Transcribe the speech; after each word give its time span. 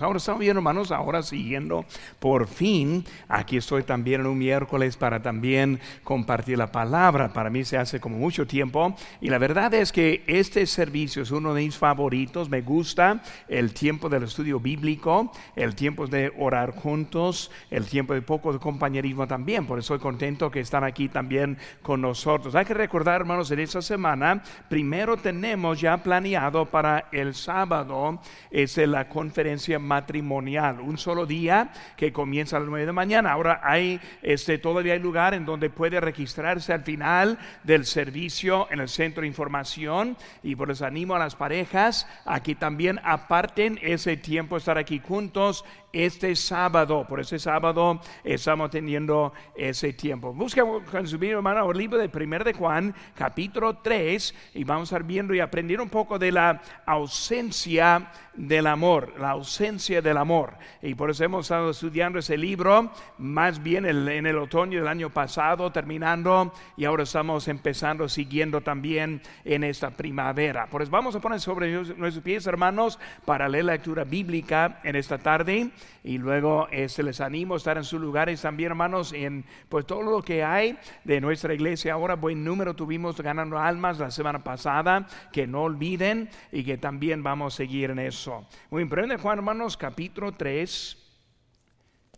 Ahora 0.00 0.18
estamos 0.18 0.38
bien, 0.38 0.56
hermanos, 0.56 0.92
ahora 0.92 1.24
siguiendo 1.24 1.84
por 2.20 2.46
fin. 2.46 3.04
Aquí 3.26 3.56
estoy 3.56 3.82
también 3.82 4.20
en 4.20 4.28
un 4.28 4.38
miércoles 4.38 4.96
para 4.96 5.20
también 5.20 5.80
compartir 6.04 6.56
la 6.56 6.70
palabra. 6.70 7.32
Para 7.32 7.50
mí 7.50 7.64
se 7.64 7.78
hace 7.78 7.98
como 7.98 8.16
mucho 8.16 8.46
tiempo. 8.46 8.94
Y 9.20 9.28
la 9.28 9.38
verdad 9.38 9.74
es 9.74 9.90
que 9.90 10.22
este 10.28 10.66
servicio 10.66 11.24
es 11.24 11.32
uno 11.32 11.52
de 11.52 11.62
mis 11.62 11.76
favoritos. 11.76 12.48
Me 12.48 12.60
gusta 12.60 13.20
el 13.48 13.74
tiempo 13.74 14.08
del 14.08 14.22
estudio 14.22 14.60
bíblico, 14.60 15.32
el 15.56 15.74
tiempo 15.74 16.06
de 16.06 16.32
orar 16.38 16.76
juntos, 16.76 17.50
el 17.68 17.84
tiempo 17.86 18.14
de 18.14 18.22
poco 18.22 18.52
de 18.52 18.60
compañerismo 18.60 19.26
también. 19.26 19.66
Por 19.66 19.80
eso 19.80 19.96
estoy 19.96 19.98
contento 20.04 20.48
que 20.48 20.60
están 20.60 20.84
aquí 20.84 21.08
también 21.08 21.58
con 21.82 22.00
nosotros. 22.00 22.54
Hay 22.54 22.66
que 22.66 22.74
recordar, 22.74 23.22
hermanos, 23.22 23.50
en 23.50 23.58
esta 23.58 23.82
semana, 23.82 24.44
primero 24.68 25.16
tenemos 25.16 25.80
ya 25.80 25.96
planeado 25.96 26.66
para 26.66 27.08
el 27.10 27.34
sábado, 27.34 28.20
es 28.52 28.76
la 28.76 29.08
conferencia 29.08 29.87
matrimonial, 29.88 30.80
un 30.80 30.98
solo 30.98 31.26
día 31.26 31.72
que 31.96 32.12
comienza 32.12 32.56
a 32.56 32.60
las 32.60 32.68
9 32.68 32.86
de 32.86 32.92
mañana. 32.92 33.32
Ahora 33.32 33.60
hay 33.64 34.00
este 34.22 34.58
todavía 34.58 34.92
hay 34.92 35.00
lugar 35.00 35.34
en 35.34 35.44
donde 35.44 35.70
puede 35.70 36.00
registrarse 36.00 36.72
al 36.72 36.82
final 36.82 37.38
del 37.64 37.84
servicio 37.84 38.68
en 38.70 38.80
el 38.80 38.88
centro 38.88 39.22
de 39.22 39.26
información 39.26 40.16
y 40.42 40.54
por 40.54 40.70
eso 40.70 40.86
animo 40.86 41.14
a 41.14 41.18
las 41.18 41.34
parejas 41.34 42.06
a 42.24 42.42
que 42.42 42.54
también 42.54 43.00
aparten 43.02 43.78
ese 43.82 44.16
tiempo 44.16 44.56
estar 44.56 44.78
aquí 44.78 45.00
juntos 45.00 45.64
este 45.92 46.36
sábado. 46.36 47.06
Por 47.08 47.20
ese 47.20 47.38
sábado 47.38 48.00
estamos 48.24 48.70
teniendo 48.70 49.32
ese 49.56 49.92
tiempo. 49.92 50.32
Busca 50.32 50.62
con 50.90 51.06
su 51.06 51.16
hermano 51.16 51.70
el 51.70 51.78
libro 51.78 51.98
de 51.98 52.10
1 52.12 52.44
de 52.44 52.52
Juan, 52.52 52.94
capítulo 53.14 53.78
3, 53.78 54.34
y 54.54 54.64
vamos 54.64 54.92
a 54.92 54.96
estar 54.96 55.06
viendo 55.06 55.34
y 55.34 55.40
aprendiendo 55.40 55.82
un 55.82 55.90
poco 55.90 56.18
de 56.18 56.32
la 56.32 56.60
ausencia 56.86 58.10
del 58.38 58.68
amor, 58.68 59.12
la 59.18 59.30
ausencia 59.30 60.00
del 60.00 60.16
amor. 60.16 60.54
Y 60.80 60.94
por 60.94 61.10
eso 61.10 61.24
hemos 61.24 61.46
estado 61.46 61.70
estudiando 61.70 62.20
ese 62.20 62.38
libro, 62.38 62.90
más 63.18 63.62
bien 63.62 63.84
en 63.84 64.26
el 64.26 64.38
otoño 64.38 64.78
del 64.78 64.88
año 64.88 65.10
pasado, 65.10 65.70
terminando, 65.72 66.52
y 66.76 66.84
ahora 66.84 67.02
estamos 67.02 67.48
empezando, 67.48 68.08
siguiendo 68.08 68.60
también 68.60 69.20
en 69.44 69.64
esta 69.64 69.90
primavera. 69.90 70.66
Por 70.68 70.82
eso 70.82 70.90
vamos 70.90 71.16
a 71.16 71.20
poner 71.20 71.40
sobre 71.40 71.72
nuestros 71.72 72.22
pies, 72.22 72.46
hermanos, 72.46 72.98
para 73.24 73.48
leer 73.48 73.64
la 73.64 73.72
lectura 73.72 74.04
bíblica 74.04 74.78
en 74.84 74.94
esta 74.96 75.18
tarde 75.18 75.70
y 76.04 76.18
luego 76.18 76.68
este, 76.70 77.02
les 77.02 77.20
animo 77.20 77.54
a 77.54 77.56
estar 77.56 77.76
en 77.76 77.84
sus 77.84 78.00
lugares 78.00 78.40
también, 78.40 78.70
hermanos, 78.70 79.12
en 79.12 79.44
pues 79.68 79.84
todo 79.84 80.02
lo 80.02 80.22
que 80.22 80.44
hay 80.44 80.78
de 81.04 81.20
nuestra 81.20 81.52
iglesia. 81.54 81.94
Ahora 81.94 82.14
buen 82.14 82.44
número 82.44 82.74
tuvimos 82.74 83.20
ganando 83.20 83.58
almas 83.58 83.98
la 83.98 84.10
semana 84.10 84.44
pasada, 84.44 85.06
que 85.32 85.46
no 85.46 85.62
olviden 85.62 86.30
y 86.52 86.62
que 86.62 86.78
también 86.78 87.22
vamos 87.22 87.54
a 87.54 87.56
seguir 87.56 87.90
en 87.90 87.98
eso. 87.98 88.27
Muy 88.70 88.84
bien, 88.84 89.18
Juan, 89.18 89.38
hermanos, 89.38 89.76
capítulo 89.76 90.32
3, 90.32 90.96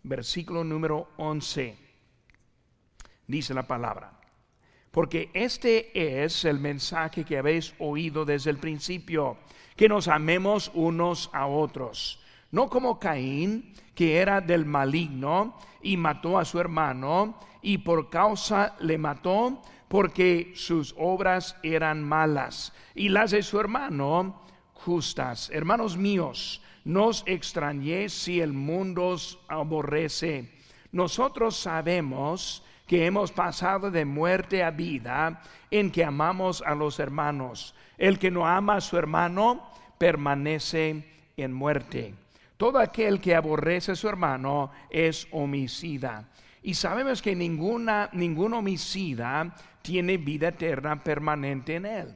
versículo 0.03 0.63
número 0.63 1.09
11. 1.17 1.77
Dice 3.27 3.53
la 3.53 3.63
palabra. 3.63 4.19
Porque 4.91 5.29
este 5.33 6.23
es 6.23 6.43
el 6.45 6.59
mensaje 6.59 7.23
que 7.23 7.37
habéis 7.37 7.73
oído 7.79 8.25
desde 8.25 8.49
el 8.49 8.57
principio, 8.57 9.37
que 9.75 9.87
nos 9.87 10.07
amemos 10.07 10.69
unos 10.73 11.29
a 11.33 11.47
otros 11.47 12.21
no 12.51 12.69
como 12.69 12.99
Caín, 12.99 13.73
que 13.95 14.17
era 14.17 14.41
del 14.41 14.65
maligno 14.65 15.57
y 15.81 15.97
mató 15.97 16.37
a 16.37 16.45
su 16.45 16.59
hermano, 16.59 17.39
y 17.61 17.79
por 17.79 18.09
causa 18.09 18.75
le 18.79 18.97
mató 18.97 19.61
porque 19.87 20.53
sus 20.55 20.95
obras 20.97 21.57
eran 21.63 22.03
malas, 22.03 22.73
y 22.95 23.09
las 23.09 23.31
de 23.31 23.43
su 23.43 23.59
hermano 23.59 24.41
justas. 24.85 25.49
Hermanos 25.51 25.97
míos, 25.97 26.61
no 26.83 27.07
os 27.07 27.23
extrañéis 27.25 28.13
si 28.13 28.41
el 28.41 28.53
mundo 28.53 29.07
os 29.07 29.39
aborrece. 29.47 30.49
Nosotros 30.91 31.55
sabemos 31.55 32.63
que 32.87 33.05
hemos 33.05 33.31
pasado 33.31 33.91
de 33.91 34.03
muerte 34.03 34.63
a 34.63 34.71
vida 34.71 35.41
en 35.69 35.91
que 35.91 36.03
amamos 36.03 36.61
a 36.65 36.75
los 36.75 36.99
hermanos. 36.99 37.73
El 37.97 38.19
que 38.19 38.31
no 38.31 38.47
ama 38.47 38.75
a 38.75 38.81
su 38.81 38.97
hermano 38.97 39.71
permanece 39.97 41.05
en 41.37 41.53
muerte. 41.53 42.13
Todo 42.57 42.79
aquel 42.79 43.21
que 43.21 43.35
aborrece 43.35 43.93
a 43.93 43.95
su 43.95 44.09
hermano 44.09 44.71
es 44.89 45.27
homicida. 45.31 46.29
Y 46.63 46.73
sabemos 46.73 47.21
que 47.21 47.35
ninguna, 47.35 48.09
ningún 48.13 48.53
homicida 48.53 49.55
tiene 49.81 50.17
vida 50.17 50.49
eterna 50.49 50.99
permanente 50.99 51.75
en 51.75 51.85
él. 51.85 52.15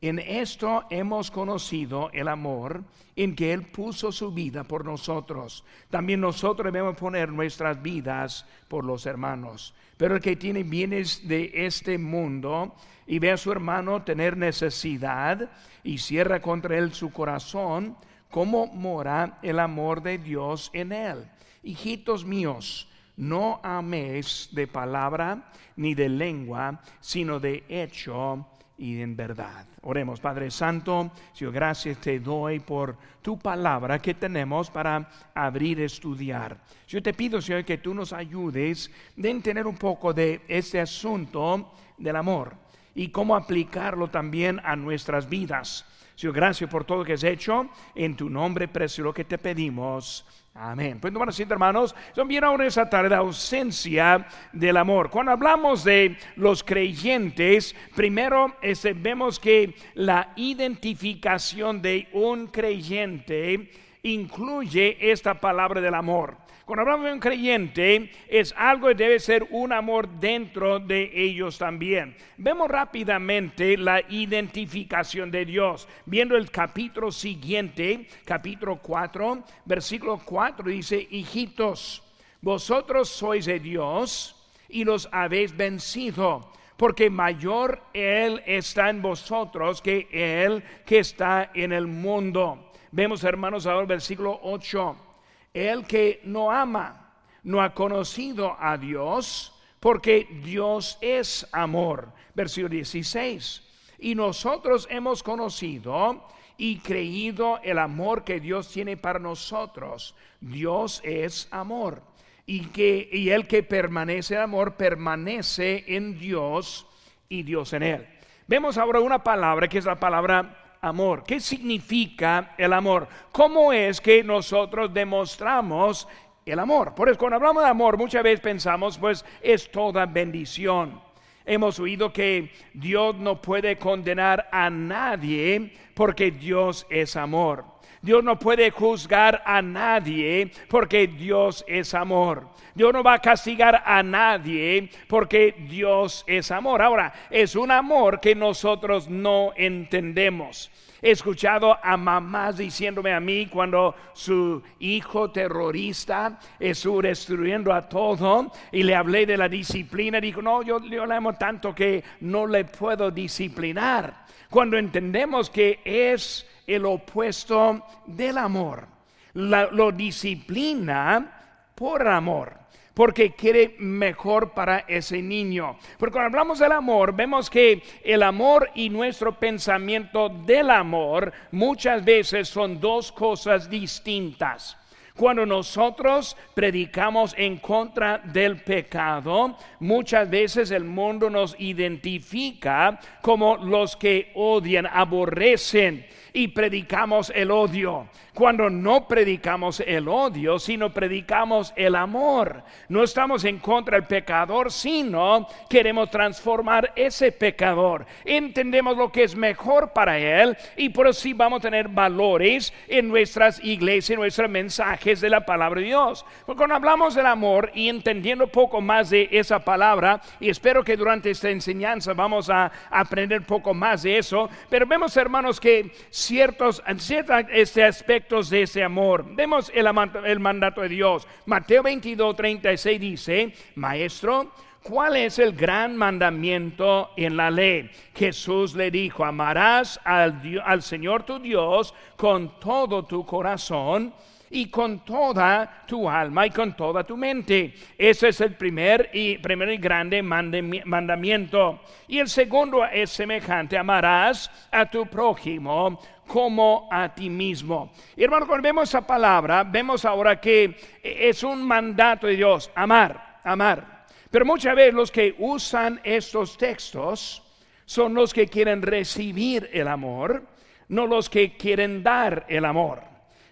En 0.00 0.20
esto 0.20 0.84
hemos 0.90 1.30
conocido 1.32 2.10
el 2.12 2.28
amor 2.28 2.84
en 3.16 3.34
que 3.34 3.52
Él 3.52 3.62
puso 3.62 4.12
su 4.12 4.30
vida 4.30 4.62
por 4.62 4.84
nosotros. 4.84 5.64
También 5.90 6.20
nosotros 6.20 6.72
debemos 6.72 6.96
poner 6.96 7.30
nuestras 7.30 7.82
vidas 7.82 8.46
por 8.68 8.84
los 8.84 9.06
hermanos. 9.06 9.74
Pero 9.96 10.14
el 10.14 10.22
que 10.22 10.36
tiene 10.36 10.62
bienes 10.62 11.26
de 11.26 11.50
este 11.52 11.98
mundo 11.98 12.76
y 13.08 13.18
ve 13.18 13.32
a 13.32 13.36
su 13.36 13.50
hermano 13.50 14.04
tener 14.04 14.36
necesidad 14.36 15.50
y 15.82 15.98
cierra 15.98 16.40
contra 16.40 16.78
él 16.78 16.94
su 16.94 17.10
corazón, 17.10 17.96
cómo 18.30 18.68
mora 18.68 19.40
el 19.42 19.58
amor 19.58 20.00
de 20.02 20.18
Dios 20.18 20.70
en 20.72 20.92
él. 20.92 21.28
Hijitos 21.64 22.24
míos, 22.24 22.88
no 23.16 23.58
améis 23.64 24.50
de 24.52 24.68
palabra 24.68 25.50
ni 25.74 25.94
de 25.94 26.08
lengua, 26.08 26.80
sino 27.00 27.40
de 27.40 27.64
hecho 27.68 28.46
y 28.78 29.00
en 29.00 29.16
verdad. 29.16 29.66
Oremos, 29.82 30.20
Padre 30.20 30.50
Santo, 30.50 31.10
Señor, 31.32 31.52
gracias 31.52 31.98
te 31.98 32.20
doy 32.20 32.60
por 32.60 32.96
tu 33.20 33.38
palabra 33.38 34.00
que 34.00 34.14
tenemos 34.14 34.70
para 34.70 35.08
abrir, 35.34 35.80
estudiar. 35.80 36.56
Yo 36.86 37.02
te 37.02 37.12
pido, 37.12 37.42
Señor, 37.42 37.64
que 37.64 37.78
tú 37.78 37.92
nos 37.92 38.12
ayudes 38.12 38.90
de 39.16 39.30
entender 39.30 39.66
un 39.66 39.76
poco 39.76 40.14
de 40.14 40.42
este 40.48 40.80
asunto 40.80 41.72
del 41.98 42.16
amor 42.16 42.54
y 42.94 43.08
cómo 43.08 43.34
aplicarlo 43.34 44.08
también 44.08 44.60
a 44.64 44.76
nuestras 44.76 45.28
vidas. 45.28 45.84
Señor, 46.14 46.34
gracias 46.34 46.70
por 46.70 46.84
todo 46.84 46.98
lo 46.98 47.04
que 47.04 47.12
has 47.14 47.24
hecho. 47.24 47.68
En 47.94 48.16
tu 48.16 48.30
nombre 48.30 48.68
precioso 48.68 49.12
que 49.12 49.24
te 49.24 49.38
pedimos. 49.38 50.24
Amén. 50.60 50.98
Pues 50.98 51.12
bueno, 51.14 51.30
hermanos, 51.38 51.94
son 52.16 52.26
bien 52.26 52.42
ahora 52.42 52.66
esa 52.66 52.90
tarde 52.90 53.14
ausencia 53.14 54.26
del 54.52 54.76
amor. 54.76 55.08
Cuando 55.08 55.30
hablamos 55.30 55.84
de 55.84 56.16
los 56.34 56.64
creyentes, 56.64 57.76
primero 57.94 58.56
este, 58.60 58.92
vemos 58.92 59.38
que 59.38 59.76
la 59.94 60.32
identificación 60.34 61.80
de 61.80 62.08
un 62.12 62.48
creyente 62.48 63.70
incluye 64.02 64.96
esta 65.12 65.34
palabra 65.34 65.80
del 65.80 65.94
amor. 65.94 66.36
Cuando 66.68 66.82
hablamos 66.82 67.06
de 67.06 67.12
un 67.14 67.18
creyente, 67.18 68.10
es 68.28 68.54
algo 68.54 68.88
que 68.88 68.94
debe 68.94 69.18
ser 69.20 69.48
un 69.52 69.72
amor 69.72 70.06
dentro 70.06 70.78
de 70.78 71.10
ellos 71.14 71.56
también. 71.56 72.14
Vemos 72.36 72.68
rápidamente 72.68 73.78
la 73.78 74.02
identificación 74.10 75.30
de 75.30 75.46
Dios. 75.46 75.88
Viendo 76.04 76.36
el 76.36 76.50
capítulo 76.50 77.10
siguiente, 77.10 78.06
capítulo 78.26 78.80
4, 78.82 79.44
versículo 79.64 80.20
4 80.22 80.68
dice, 80.68 81.08
hijitos, 81.10 82.02
vosotros 82.42 83.08
sois 83.08 83.46
de 83.46 83.60
Dios 83.60 84.36
y 84.68 84.84
los 84.84 85.08
habéis 85.10 85.56
vencido 85.56 86.52
porque 86.76 87.08
mayor 87.08 87.80
Él 87.94 88.42
está 88.44 88.90
en 88.90 89.00
vosotros 89.00 89.80
que 89.80 90.06
Él 90.12 90.62
que 90.84 90.98
está 90.98 91.50
en 91.54 91.72
el 91.72 91.86
mundo. 91.86 92.72
Vemos, 92.92 93.24
hermanos, 93.24 93.66
ahora 93.66 93.86
versículo 93.86 94.38
8. 94.42 95.07
El 95.52 95.86
que 95.86 96.20
no 96.24 96.50
ama 96.50 97.14
no 97.42 97.62
ha 97.62 97.74
conocido 97.74 98.56
a 98.58 98.76
Dios 98.76 99.54
porque 99.80 100.28
Dios 100.44 100.98
es 101.00 101.46
amor. 101.52 102.12
Versículo 102.34 102.68
16. 102.68 103.62
Y 104.00 104.14
nosotros 104.14 104.86
hemos 104.90 105.22
conocido 105.22 106.28
y 106.56 106.78
creído 106.78 107.60
el 107.62 107.78
amor 107.78 108.24
que 108.24 108.40
Dios 108.40 108.68
tiene 108.68 108.96
para 108.96 109.18
nosotros. 109.18 110.14
Dios 110.40 111.00
es 111.04 111.48
amor. 111.50 112.02
Y, 112.46 112.66
que, 112.66 113.08
y 113.12 113.30
el 113.30 113.46
que 113.46 113.62
permanece 113.62 114.34
en 114.34 114.40
amor 114.40 114.74
permanece 114.74 115.84
en 115.86 116.18
Dios 116.18 116.86
y 117.28 117.42
Dios 117.42 117.72
en 117.72 117.82
él. 117.82 118.08
Vemos 118.46 118.78
ahora 118.78 119.00
una 119.00 119.22
palabra 119.22 119.68
que 119.68 119.78
es 119.78 119.84
la 119.84 120.00
palabra 120.00 120.67
amor. 120.80 121.24
¿Qué 121.24 121.40
significa 121.40 122.54
el 122.56 122.72
amor? 122.72 123.08
¿Cómo 123.32 123.72
es 123.72 124.00
que 124.00 124.22
nosotros 124.22 124.92
demostramos 124.92 126.08
el 126.44 126.58
amor? 126.58 126.94
Por 126.94 127.08
eso 127.08 127.18
cuando 127.18 127.36
hablamos 127.36 127.62
de 127.62 127.68
amor 127.68 127.96
muchas 127.96 128.22
veces 128.22 128.40
pensamos 128.40 128.98
pues 128.98 129.24
es 129.42 129.70
toda 129.70 130.06
bendición. 130.06 131.00
Hemos 131.44 131.80
oído 131.80 132.12
que 132.12 132.52
Dios 132.74 133.16
no 133.16 133.40
puede 133.40 133.78
condenar 133.78 134.48
a 134.52 134.68
nadie 134.68 135.72
porque 135.94 136.30
Dios 136.30 136.86
es 136.90 137.16
amor. 137.16 137.77
Dios 138.02 138.22
no 138.22 138.38
puede 138.38 138.70
juzgar 138.70 139.42
a 139.44 139.60
nadie 139.60 140.50
porque 140.68 141.06
Dios 141.06 141.64
es 141.66 141.94
amor. 141.94 142.48
Dios 142.74 142.92
no 142.92 143.02
va 143.02 143.14
a 143.14 143.18
castigar 143.20 143.82
a 143.84 144.02
nadie 144.02 144.88
porque 145.08 145.54
Dios 145.68 146.24
es 146.26 146.50
amor. 146.50 146.80
Ahora, 146.80 147.12
es 147.30 147.56
un 147.56 147.70
amor 147.70 148.20
que 148.20 148.34
nosotros 148.34 149.08
no 149.08 149.52
entendemos. 149.56 150.70
He 151.00 151.12
escuchado 151.12 151.78
a 151.80 151.96
mamás 151.96 152.56
diciéndome 152.56 153.12
a 153.12 153.20
mí 153.20 153.46
cuando 153.46 153.94
su 154.12 154.62
hijo 154.80 155.30
terrorista 155.30 156.40
estuvo 156.58 157.02
destruyendo 157.02 157.72
a 157.72 157.88
todo 157.88 158.50
y 158.72 158.82
le 158.82 158.96
hablé 158.96 159.24
de 159.24 159.36
la 159.36 159.48
disciplina. 159.48 160.20
Dijo, 160.20 160.42
no, 160.42 160.62
yo, 160.62 160.80
yo 160.80 161.06
le 161.06 161.14
amo 161.14 161.34
tanto 161.34 161.72
que 161.72 162.02
no 162.22 162.46
le 162.46 162.64
puedo 162.64 163.10
disciplinar. 163.10 164.26
Cuando 164.50 164.76
entendemos 164.76 165.50
que 165.50 165.80
es 165.84 166.44
el 166.66 166.84
opuesto 166.84 167.84
del 168.06 168.38
amor. 168.38 168.88
lo 169.34 169.92
disciplina 169.92 171.70
por 171.76 172.08
amor 172.08 172.57
porque 172.98 173.30
quiere 173.30 173.76
mejor 173.78 174.50
para 174.50 174.80
ese 174.88 175.22
niño. 175.22 175.76
Porque 175.98 176.14
cuando 176.14 176.36
hablamos 176.36 176.58
del 176.58 176.72
amor, 176.72 177.14
vemos 177.14 177.48
que 177.48 177.80
el 178.02 178.24
amor 178.24 178.70
y 178.74 178.90
nuestro 178.90 179.38
pensamiento 179.38 180.28
del 180.28 180.68
amor 180.68 181.32
muchas 181.52 182.04
veces 182.04 182.48
son 182.48 182.80
dos 182.80 183.12
cosas 183.12 183.70
distintas. 183.70 184.76
Cuando 185.14 185.46
nosotros 185.46 186.36
predicamos 186.54 187.36
en 187.38 187.58
contra 187.58 188.18
del 188.18 188.62
pecado, 188.62 189.56
muchas 189.78 190.28
veces 190.28 190.72
el 190.72 190.82
mundo 190.82 191.30
nos 191.30 191.54
identifica 191.60 192.98
como 193.22 193.58
los 193.58 193.94
que 193.94 194.32
odian, 194.34 194.86
aborrecen 194.86 196.04
y 196.32 196.48
predicamos 196.48 197.32
el 197.34 197.50
odio 197.50 198.08
cuando 198.38 198.70
no 198.70 199.08
predicamos 199.08 199.82
el 199.84 200.06
odio, 200.06 200.60
sino 200.60 200.94
predicamos 200.94 201.72
el 201.74 201.96
amor. 201.96 202.62
No 202.88 203.02
estamos 203.02 203.42
en 203.42 203.58
contra 203.58 203.96
del 203.96 204.06
pecador, 204.06 204.70
sino 204.70 205.48
queremos 205.68 206.08
transformar 206.08 206.92
ese 206.94 207.32
pecador. 207.32 208.06
Entendemos 208.24 208.96
lo 208.96 209.10
que 209.10 209.24
es 209.24 209.34
mejor 209.34 209.92
para 209.92 210.20
él 210.20 210.56
y 210.76 210.90
por 210.90 211.08
así 211.08 211.32
vamos 211.32 211.58
a 211.58 211.62
tener 211.62 211.88
valores 211.88 212.72
en 212.86 213.08
nuestras 213.08 213.58
iglesias, 213.64 214.10
en 214.10 214.20
nuestros 214.20 214.48
mensajes 214.48 215.20
de 215.20 215.30
la 215.30 215.44
palabra 215.44 215.80
de 215.80 215.88
Dios. 215.88 216.24
Porque 216.46 216.58
cuando 216.58 216.76
hablamos 216.76 217.16
del 217.16 217.26
amor 217.26 217.72
y 217.74 217.88
entendiendo 217.88 218.46
poco 218.46 218.80
más 218.80 219.10
de 219.10 219.28
esa 219.32 219.58
palabra, 219.58 220.20
y 220.38 220.48
espero 220.48 220.84
que 220.84 220.96
durante 220.96 221.30
esta 221.30 221.50
enseñanza 221.50 222.14
vamos 222.14 222.48
a 222.50 222.70
aprender 222.88 223.42
poco 223.42 223.74
más 223.74 224.04
de 224.04 224.16
eso, 224.16 224.48
pero 224.70 224.86
vemos 224.86 225.16
hermanos 225.16 225.58
que 225.58 225.90
ciertos, 226.28 226.82
ciertos 226.98 227.46
este 227.50 227.84
aspecto 227.84 228.42
de 228.42 228.62
ese 228.62 228.84
amor. 228.84 229.24
Vemos 229.34 229.72
el, 229.74 229.86
el 230.24 230.40
mandato 230.40 230.82
de 230.82 230.88
Dios. 230.88 231.26
Mateo 231.46 231.82
22, 231.82 232.36
36 232.36 233.00
dice, 233.00 233.54
Maestro, 233.74 234.52
¿Cuál 234.80 235.16
es 235.16 235.38
el 235.38 235.52
gran 235.52 235.96
mandamiento 235.96 237.10
en 237.16 237.36
la 237.36 237.50
ley? 237.50 237.90
Jesús 238.14 238.74
le 238.74 238.90
dijo, 238.90 239.22
amarás 239.22 240.00
al, 240.02 240.40
al, 240.64 240.82
Señor 240.82 241.24
tu 241.24 241.38
Dios 241.38 241.92
con 242.16 242.58
todo 242.58 243.04
tu 243.04 243.26
corazón 243.26 244.14
y 244.50 244.70
con 244.70 245.00
toda 245.00 245.84
tu 245.86 246.08
alma 246.08 246.46
y 246.46 246.50
con 246.50 246.74
toda 246.74 247.04
tu 247.04 247.16
mente. 247.16 247.74
Ese 247.96 248.28
es 248.28 248.40
el 248.40 248.54
primer 248.54 249.10
y, 249.12 249.38
primer 249.38 249.70
y 249.70 249.76
grande 249.76 250.22
mandamiento. 250.22 251.80
Y 252.06 252.18
el 252.18 252.28
segundo 252.28 252.84
es 252.86 253.10
semejante, 253.10 253.76
amarás 253.76 254.50
a 254.70 254.88
tu 254.88 255.06
prójimo 255.06 256.00
como 256.28 256.88
a 256.92 257.12
ti 257.12 257.28
mismo. 257.28 257.90
Hermano, 258.16 258.46
cuando 258.46 258.62
vemos 258.62 258.88
esa 258.88 259.04
palabra, 259.04 259.64
vemos 259.64 260.04
ahora 260.04 260.40
que 260.40 260.76
es 261.02 261.42
un 261.42 261.66
mandato 261.66 262.28
de 262.28 262.36
Dios, 262.36 262.70
amar, 262.74 263.40
amar. 263.42 264.06
Pero 264.30 264.44
muchas 264.44 264.76
veces 264.76 264.94
los 264.94 265.10
que 265.10 265.34
usan 265.38 266.00
estos 266.04 266.56
textos 266.56 267.42
son 267.86 268.12
los 268.12 268.34
que 268.34 268.46
quieren 268.46 268.82
recibir 268.82 269.70
el 269.72 269.88
amor, 269.88 270.44
no 270.88 271.06
los 271.06 271.30
que 271.30 271.56
quieren 271.56 272.02
dar 272.02 272.44
el 272.48 272.66
amor. 272.66 273.02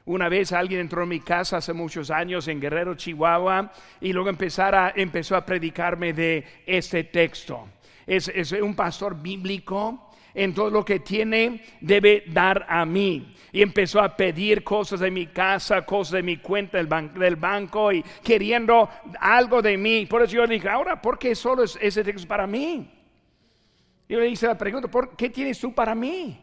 Una 0.05 0.29
vez 0.29 0.52
alguien 0.52 0.82
entró 0.82 1.02
en 1.02 1.08
mi 1.08 1.20
casa 1.20 1.56
hace 1.56 1.72
muchos 1.72 2.11
años 2.11 2.46
en 2.46 2.61
Guerrero, 2.61 2.94
Chihuahua, 2.94 3.72
y 4.00 4.12
luego 4.12 4.31
a, 4.31 4.93
empezó 4.94 5.34
a 5.34 5.44
predicarme 5.44 6.12
de 6.12 6.44
este 6.67 7.05
texto. 7.05 7.67
Es, 8.06 8.29
es 8.29 8.52
un 8.52 8.76
pastor 8.76 9.20
bíblico 9.20 10.06
en 10.37 10.55
todo 10.55 10.71
lo 10.71 10.85
que 10.85 11.00
tiene 11.00 11.62
debe 11.81 12.25
dar 12.29 12.67
a 12.69 12.85
mí. 12.85 13.35
Y 13.50 13.62
empezó 13.62 14.00
a 14.00 14.15
pedir 14.15 14.62
cosas 14.62 15.00
de 15.00 15.11
mi 15.11 15.29
casa, 15.29 15.85
cosas 15.87 16.12
de 16.12 16.23
mi 16.23 16.37
cuenta 16.37 16.77
del, 16.77 17.37
banco 17.37 17.91
y 17.91 18.05
queriendo 18.23 18.88
algo 19.19 19.62
de 19.62 19.79
mí. 19.79 20.05
Por 20.05 20.23
eso 20.23 20.35
yo 20.35 20.47
le 20.47 20.55
dije, 20.55 20.69
ahora, 20.69 21.00
¿por 21.00 21.19
qué 21.19 21.35
solo 21.35 21.65
es, 21.65 21.79
ese 21.81 22.05
texto 22.05 22.29
para 22.29 22.47
mí? 22.47 22.93
Yo 24.09 24.21
le 24.21 24.29
hice 24.29 24.47
la 24.47 24.59
pregunta, 24.59 24.88
¿por 24.88 25.17
qué 25.17 25.31
tienes 25.31 25.59
tú 25.59 25.75
para 25.75 25.94
mí? 25.94 26.39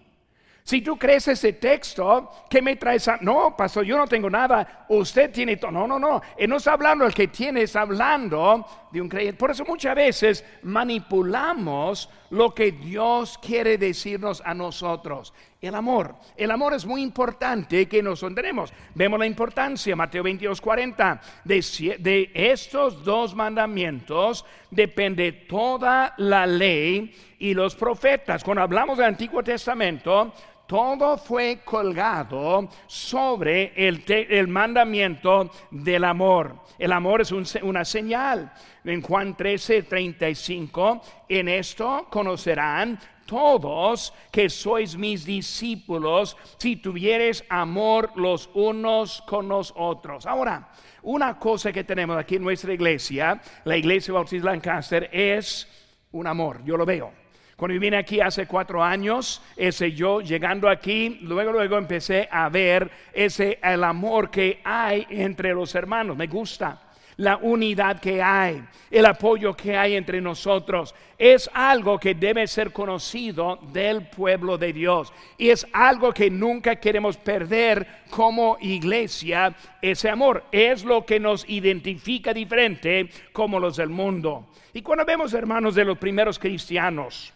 Si 0.63 0.81
tú 0.81 0.97
crees 0.97 1.27
ese 1.27 1.53
texto, 1.53 2.31
¿qué 2.49 2.61
me 2.61 2.77
traes? 2.77 3.07
A... 3.09 3.17
No, 3.21 3.55
pastor, 3.55 3.83
yo 3.83 3.97
no 3.97 4.07
tengo 4.07 4.29
nada. 4.29 4.85
Usted 4.87 5.29
tiene 5.29 5.57
todo. 5.57 5.71
No, 5.71 5.87
no, 5.87 5.99
no. 5.99 6.21
Él 6.37 6.49
no 6.49 6.55
está 6.55 6.73
hablando 6.73 7.05
el 7.05 7.13
que 7.13 7.27
tiene, 7.27 7.63
está 7.63 7.81
hablando 7.81 8.65
de 8.93 9.01
un 9.01 9.09
creyente. 9.09 9.39
Por 9.39 9.49
eso 9.49 9.65
muchas 9.65 9.95
veces 9.95 10.45
manipulamos 10.61 12.09
lo 12.29 12.53
que 12.53 12.71
Dios 12.71 13.39
quiere 13.39 13.79
decirnos 13.79 14.41
a 14.45 14.53
nosotros. 14.53 15.33
El 15.59 15.73
amor. 15.73 16.15
El 16.37 16.51
amor 16.51 16.73
es 16.73 16.85
muy 16.85 17.01
importante 17.01 17.87
que 17.87 18.03
nos 18.03 18.19
tenemos. 18.19 18.71
Vemos 18.93 19.19
la 19.19 19.25
importancia, 19.25 19.95
Mateo 19.95 20.21
22, 20.21 20.61
40. 20.61 21.21
De, 21.43 21.97
de 21.99 22.31
estos 22.35 23.03
dos 23.03 23.33
mandamientos 23.33 24.45
depende 24.69 25.31
toda 25.31 26.13
la 26.17 26.45
ley 26.45 27.15
y 27.39 27.55
los 27.55 27.75
profetas. 27.75 28.43
Cuando 28.43 28.61
hablamos 28.61 28.97
del 28.99 29.07
Antiguo 29.07 29.41
Testamento, 29.41 30.33
todo 30.73 31.19
fue 31.19 31.59
colgado 31.63 32.67
sobre 32.87 33.73
el, 33.75 34.47
mandamiento 34.47 35.51
del 35.69 36.03
amor. 36.03 36.55
El 36.79 36.93
amor 36.93 37.21
es 37.21 37.31
una 37.31 37.85
señal. 37.85 38.51
En 38.83 39.03
Juan 39.03 39.37
13, 39.37 39.83
35, 39.83 40.99
en 41.29 41.47
esto 41.47 42.07
conocerán 42.09 42.99
todos 43.27 44.15
que 44.31 44.49
sois 44.49 44.97
mis 44.97 45.23
discípulos 45.25 46.35
si 46.57 46.77
tuvieres 46.77 47.45
amor 47.49 48.09
los 48.15 48.49
unos 48.55 49.21
con 49.27 49.47
los 49.47 49.71
otros. 49.77 50.25
Ahora, 50.25 50.71
una 51.03 51.37
cosa 51.37 51.71
que 51.71 51.83
tenemos 51.83 52.17
aquí 52.17 52.37
en 52.37 52.41
nuestra 52.41 52.73
iglesia, 52.73 53.39
la 53.65 53.77
iglesia 53.77 54.15
Bautista 54.15 54.49
Lancaster, 54.49 55.07
es 55.13 55.67
un 56.13 56.25
amor. 56.25 56.63
Yo 56.65 56.77
lo 56.77 56.83
veo 56.87 57.22
cuando 57.55 57.79
vine 57.79 57.97
aquí 57.97 58.19
hace 58.19 58.47
cuatro 58.47 58.83
años, 58.83 59.41
ese 59.55 59.91
yo 59.91 60.21
llegando 60.21 60.67
aquí, 60.67 61.19
luego 61.21 61.51
luego 61.51 61.77
empecé 61.77 62.27
a 62.31 62.49
ver 62.49 62.89
ese 63.13 63.59
el 63.61 63.83
amor 63.83 64.31
que 64.31 64.59
hay 64.63 65.05
entre 65.09 65.53
los 65.53 65.75
hermanos. 65.75 66.17
Me 66.17 66.27
gusta 66.27 66.81
la 67.17 67.37
unidad 67.37 67.99
que 67.99 68.21
hay, 68.21 68.63
el 68.89 69.05
apoyo 69.05 69.55
que 69.55 69.77
hay 69.77 69.95
entre 69.95 70.21
nosotros. 70.21 70.95
Es 71.17 71.49
algo 71.53 71.99
que 71.99 72.15
debe 72.15 72.47
ser 72.47 72.71
conocido 72.71 73.59
del 73.71 74.07
pueblo 74.07 74.57
de 74.57 74.73
Dios. 74.73 75.13
Y 75.37 75.49
es 75.49 75.65
algo 75.73 76.11
que 76.11 76.29
nunca 76.29 76.75
queremos 76.77 77.17
perder 77.17 77.87
como 78.09 78.57
iglesia. 78.61 79.55
Ese 79.81 80.09
amor 80.09 80.43
es 80.51 80.83
lo 80.83 81.05
que 81.05 81.19
nos 81.19 81.47
identifica 81.47 82.33
diferente 82.33 83.09
como 83.31 83.59
los 83.59 83.77
del 83.77 83.89
mundo. 83.89 84.47
Y 84.73 84.81
cuando 84.81 85.05
vemos 85.05 85.33
hermanos 85.33 85.75
de 85.75 85.85
los 85.85 85.97
primeros 85.97 86.39
cristianos, 86.39 87.33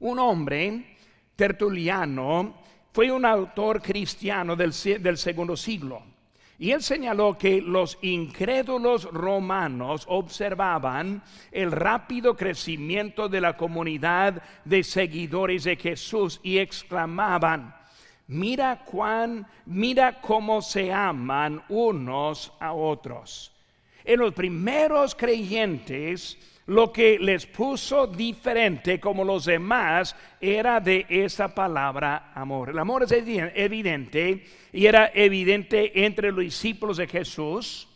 un 0.00 0.18
hombre, 0.18 0.96
Tertuliano, 1.36 2.54
fue 2.92 3.10
un 3.10 3.24
autor 3.24 3.82
cristiano 3.82 4.54
del, 4.54 4.72
segundo 4.72 5.56
siglo. 5.56 6.02
Y 6.58 6.70
él 6.70 6.80
señaló 6.80 7.36
que 7.36 7.60
los 7.60 7.98
incrédulos 8.02 9.04
romanos 9.10 10.04
observaban 10.08 11.20
el 11.50 11.72
rápido 11.72 12.36
crecimiento 12.36 13.28
de 13.28 13.40
la 13.40 13.56
comunidad 13.56 14.40
de 14.64 14.84
seguidores 14.84 15.64
de 15.64 15.74
Jesús 15.74 16.38
y 16.44 16.58
exclamaban, 16.58 17.74
mira 18.28 18.84
cuán, 18.84 19.44
mira 19.66 20.20
cómo 20.20 20.62
se 20.62 20.92
aman 20.92 21.64
unos 21.68 22.52
a 22.60 22.72
otros. 22.72 23.52
En 24.04 24.20
los 24.20 24.32
primeros 24.34 25.16
creyentes, 25.16 26.38
lo 26.66 26.92
que 26.92 27.18
les 27.18 27.46
puso 27.46 28.06
diferente 28.06 28.98
como 28.98 29.24
los 29.24 29.44
demás 29.44 30.16
era 30.40 30.80
de 30.80 31.04
esa 31.08 31.54
palabra 31.54 32.32
amor. 32.34 32.70
El 32.70 32.78
amor 32.78 33.02
es 33.02 33.12
evidente 33.12 34.44
y 34.72 34.86
era 34.86 35.10
evidente 35.14 36.04
entre 36.04 36.32
los 36.32 36.40
discípulos 36.40 36.96
de 36.96 37.06
Jesús. 37.06 37.88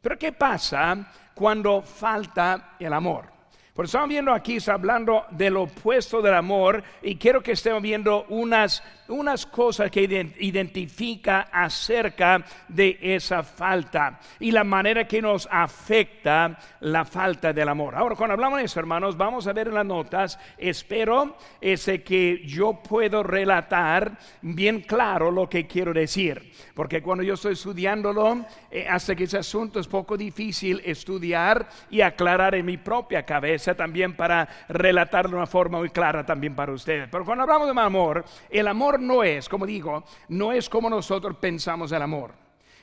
Pero 0.00 0.18
¿qué 0.18 0.32
pasa 0.32 1.12
cuando 1.34 1.82
falta 1.82 2.76
el 2.78 2.92
amor? 2.92 3.32
Por 3.74 3.86
estamos 3.86 4.10
viendo 4.10 4.34
aquí, 4.34 4.56
está 4.56 4.74
hablando 4.74 5.24
del 5.30 5.56
opuesto 5.56 6.20
del 6.20 6.34
amor 6.34 6.82
y 7.00 7.16
quiero 7.16 7.42
que 7.42 7.52
estemos 7.52 7.80
viendo 7.80 8.26
unas, 8.28 8.82
unas 9.12 9.46
cosas 9.46 9.90
que 9.90 10.02
identifica 10.40 11.48
acerca 11.52 12.44
de 12.68 12.98
esa 13.00 13.42
falta 13.42 14.20
y 14.40 14.50
la 14.50 14.64
manera 14.64 15.06
que 15.06 15.22
nos 15.22 15.48
afecta 15.50 16.58
la 16.80 17.04
falta 17.04 17.52
del 17.52 17.68
amor. 17.68 17.94
Ahora, 17.94 18.16
cuando 18.16 18.34
hablamos 18.34 18.58
de 18.58 18.64
eso, 18.64 18.80
hermanos, 18.80 19.16
vamos 19.16 19.46
a 19.46 19.52
ver 19.52 19.68
en 19.68 19.74
las 19.74 19.86
notas, 19.86 20.38
espero 20.58 21.36
ese 21.60 22.02
que 22.02 22.42
yo 22.46 22.80
puedo 22.82 23.22
relatar 23.22 24.18
bien 24.40 24.80
claro 24.80 25.30
lo 25.30 25.48
que 25.48 25.66
quiero 25.66 25.92
decir, 25.92 26.52
porque 26.74 27.02
cuando 27.02 27.22
yo 27.22 27.34
estoy 27.34 27.52
estudiándolo, 27.52 28.46
eh, 28.70 28.86
hasta 28.88 29.14
que 29.14 29.24
ese 29.24 29.38
asunto 29.38 29.80
es 29.80 29.86
poco 29.86 30.16
difícil 30.16 30.80
estudiar 30.84 31.68
y 31.90 32.00
aclarar 32.00 32.54
en 32.54 32.66
mi 32.66 32.76
propia 32.76 33.24
cabeza 33.24 33.74
también 33.74 34.14
para 34.14 34.48
relatarlo 34.68 35.30
de 35.32 35.36
una 35.36 35.46
forma 35.46 35.78
muy 35.78 35.90
clara 35.90 36.24
también 36.24 36.54
para 36.54 36.72
ustedes. 36.72 37.08
Pero 37.10 37.24
cuando 37.24 37.42
hablamos 37.42 37.72
de 37.72 37.80
amor, 37.80 38.24
el 38.50 38.68
amor 38.68 39.00
no 39.02 39.22
es, 39.24 39.48
como 39.48 39.66
digo, 39.66 40.04
no 40.28 40.52
es 40.52 40.68
como 40.68 40.88
nosotros 40.88 41.36
pensamos 41.36 41.92
el 41.92 42.02
amor. 42.02 42.42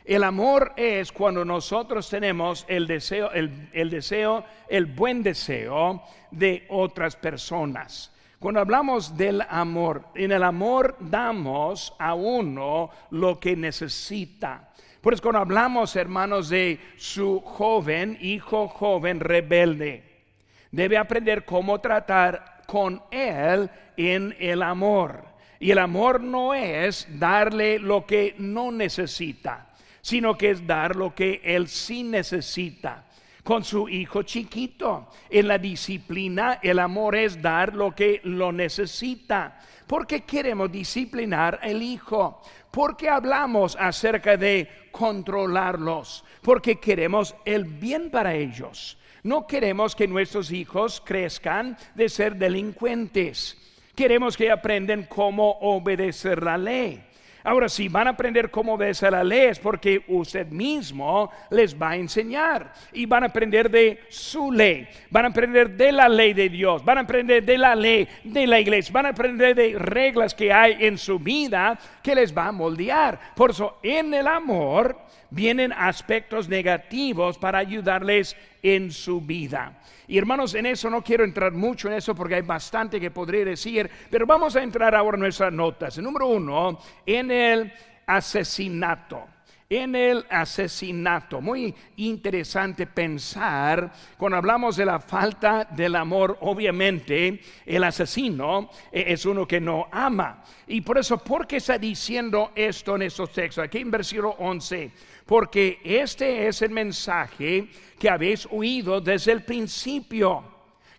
El 0.10 0.24
amor 0.24 0.74
es 0.76 1.12
cuando 1.12 1.46
nosotros 1.46 2.10
tenemos 2.10 2.66
el 2.68 2.88
deseo, 2.88 3.32
el, 3.32 3.90
deseo, 3.92 4.44
el 4.68 4.88
buen 4.88 5.22
deseo 5.22 6.02
de 6.32 6.66
otras 6.70 7.16
personas. 7.16 8.12
Cuando 8.40 8.60
hablamos 8.60 9.16
del 9.16 9.42
amor, 9.48 10.06
en 10.16 10.32
el 10.32 10.42
amor 10.42 10.96
damos 11.00 11.94
a 12.00 12.16
uno 12.16 12.90
lo 13.12 13.40
que 13.40 13.56
necesita. 13.56 14.70
Por 15.02 15.14
eso 15.14 15.22
cuando 15.22 15.40
hablamos, 15.40 15.96
hermanos, 15.96 16.50
de 16.50 16.80
su 16.98 17.42
joven, 17.42 18.18
hijo 18.20 18.68
joven 18.68 19.20
rebelde, 19.20 20.24
debe 20.72 20.98
aprender 20.98 21.46
cómo 21.46 21.80
tratar 21.80 22.64
con 22.66 23.04
él 23.12 23.70
en 23.96 24.36
el 24.40 24.64
amor. 24.64 25.29
Y 25.60 25.72
el 25.72 25.78
amor 25.80 26.22
no 26.22 26.54
es 26.54 27.08
darle 27.20 27.80
lo 27.80 28.06
que 28.06 28.36
no 28.38 28.72
necesita, 28.72 29.68
sino 30.02 30.38
que 30.38 30.52
es 30.52 30.66
dar 30.66 30.96
lo 30.96 31.14
que 31.14 31.42
él 31.44 31.68
sí 31.68 32.04
necesita. 32.04 33.06
Con 33.44 33.64
su 33.64 33.90
hijo 33.90 34.24
chiquito, 34.24 35.10
en 35.30 35.48
la 35.48 35.58
disciplina, 35.58 36.60
el 36.62 36.80
amor 36.80 37.16
es 37.16 37.42
dar 37.42 37.74
lo 37.74 37.94
que 37.94 38.22
lo 38.24 38.52
necesita. 38.52 39.60
porque 39.88 40.22
queremos 40.22 40.72
disciplinar 40.72 41.60
al 41.64 41.82
hijo? 41.82 42.44
Porque 42.70 43.10
hablamos 43.10 43.76
acerca 43.76 44.38
de 44.38 44.70
controlarlos, 44.92 46.24
porque 46.44 46.80
queremos 46.80 47.36
el 47.44 47.64
bien 47.64 48.12
para 48.12 48.36
ellos. 48.36 49.00
No 49.24 49.48
queremos 49.48 49.96
que 49.96 50.08
nuestros 50.08 50.52
hijos 50.52 51.02
crezcan 51.04 51.76
de 51.96 52.08
ser 52.08 52.36
delincuentes. 52.36 53.58
Queremos 54.00 54.38
que 54.38 54.50
aprenden 54.50 55.04
cómo 55.10 55.58
obedecer 55.60 56.42
la 56.42 56.58
ley. 56.58 57.04
Ahora, 57.44 57.68
si 57.68 57.90
van 57.90 58.08
a 58.08 58.12
aprender 58.12 58.50
cómo 58.50 58.76
obedecer 58.76 59.12
la 59.12 59.26
ley 59.26 59.48
es 59.48 59.60
porque 59.60 60.06
usted 60.08 60.48
mismo 60.48 61.30
les 61.50 61.76
va 61.76 61.90
a 61.90 61.96
enseñar 61.98 62.72
y 62.94 63.06
van 63.06 63.24
a 63.24 63.26
aprender 63.26 63.70
de 63.70 64.00
su 64.08 64.54
ley, 64.54 64.88
van 65.10 65.26
a 65.26 65.28
aprender 65.28 65.72
de 65.72 65.92
la 65.92 66.08
ley 66.08 66.32
de 66.32 66.48
Dios, 66.48 66.86
van 66.86 67.00
a 67.00 67.02
aprender 67.02 67.44
de 67.44 67.58
la 67.58 67.76
ley 67.76 68.08
de 68.24 68.48
la 68.48 68.62
iglesia, 68.62 68.94
van 68.94 69.08
a 69.08 69.10
aprender 69.10 69.54
de 69.54 69.78
reglas 69.78 70.34
que 70.34 70.54
hay 70.54 70.78
en 70.80 70.98
su 70.98 71.20
vida 71.20 71.78
que 72.02 72.16
les 72.16 72.34
va 72.34 72.48
a 72.48 72.52
moldear. 72.54 73.20
Por 73.36 73.52
eso, 73.52 73.80
en 73.84 74.14
el 74.14 74.28
amor 74.28 74.96
vienen 75.30 75.72
aspectos 75.72 76.48
negativos 76.50 77.38
para 77.38 77.60
ayudarles 77.60 78.36
en 78.62 78.92
su 78.92 79.22
vida. 79.22 79.82
Y 80.08 80.18
hermanos, 80.18 80.56
en 80.56 80.66
eso 80.66 80.90
no 80.90 81.04
quiero 81.04 81.24
entrar 81.24 81.52
mucho 81.52 81.88
en 81.88 81.96
eso 81.96 82.16
porque 82.16 82.36
hay 82.36 82.42
bastante 82.42 83.00
que 83.00 83.12
podría 83.12 83.46
decir, 83.46 83.90
pero 84.10 84.26
vamos 84.26 84.56
a 84.56 84.64
entrar 84.64 84.96
ahora 84.96 85.16
en 85.16 85.22
nuestras 85.22 85.54
notas. 85.54 85.98
número 86.00 86.28
uno, 86.28 86.80
en 87.06 87.32
el 87.32 87.72
asesinato 88.06 89.39
en 89.72 89.94
el 89.94 90.26
asesinato. 90.32 91.42
Muy 91.42 91.76
interesante 91.98 92.88
pensar, 92.88 93.94
cuando 94.18 94.38
hablamos 94.38 94.76
de 94.76 94.86
la 94.86 95.00
falta 95.00 95.64
del 95.64 95.96
amor, 95.96 96.40
obviamente 96.42 97.40
el 97.68 97.84
asesino 97.84 98.72
es 98.92 99.26
uno 99.28 99.48
que 99.48 99.62
no 99.62 99.88
ama. 99.92 100.44
Y 100.66 100.82
por 100.82 100.98
eso, 100.98 101.20
¿por 101.20 101.46
qué 101.46 101.58
está 101.58 101.78
diciendo 101.78 102.52
esto 102.56 102.96
en 102.96 103.04
estos 103.04 103.32
textos? 103.32 103.64
Aquí 103.64 103.78
en 103.78 103.92
versículo 103.92 104.32
11, 104.40 104.92
porque 105.28 105.80
este 105.84 106.48
es 106.48 106.64
el 106.64 106.72
mensaje 106.72 107.68
que 108.00 108.10
habéis 108.10 108.48
oído 108.50 109.00
desde 109.00 109.34
el 109.34 109.44
principio, 109.44 110.46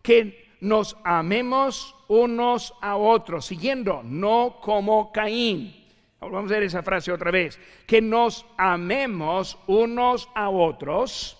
que 0.00 0.54
nos 0.60 0.96
amemos 1.02 1.96
unos 2.06 2.72
a 2.80 2.94
otros, 2.94 3.46
siguiendo, 3.46 4.02
no 4.04 4.58
como 4.60 5.10
Caín. 5.10 5.79
Vamos 6.20 6.50
a 6.50 6.54
ver 6.54 6.64
esa 6.64 6.82
frase 6.82 7.10
otra 7.10 7.30
vez, 7.30 7.58
que 7.86 8.02
nos 8.02 8.44
amemos 8.58 9.58
unos 9.66 10.28
a 10.34 10.50
otros, 10.50 11.38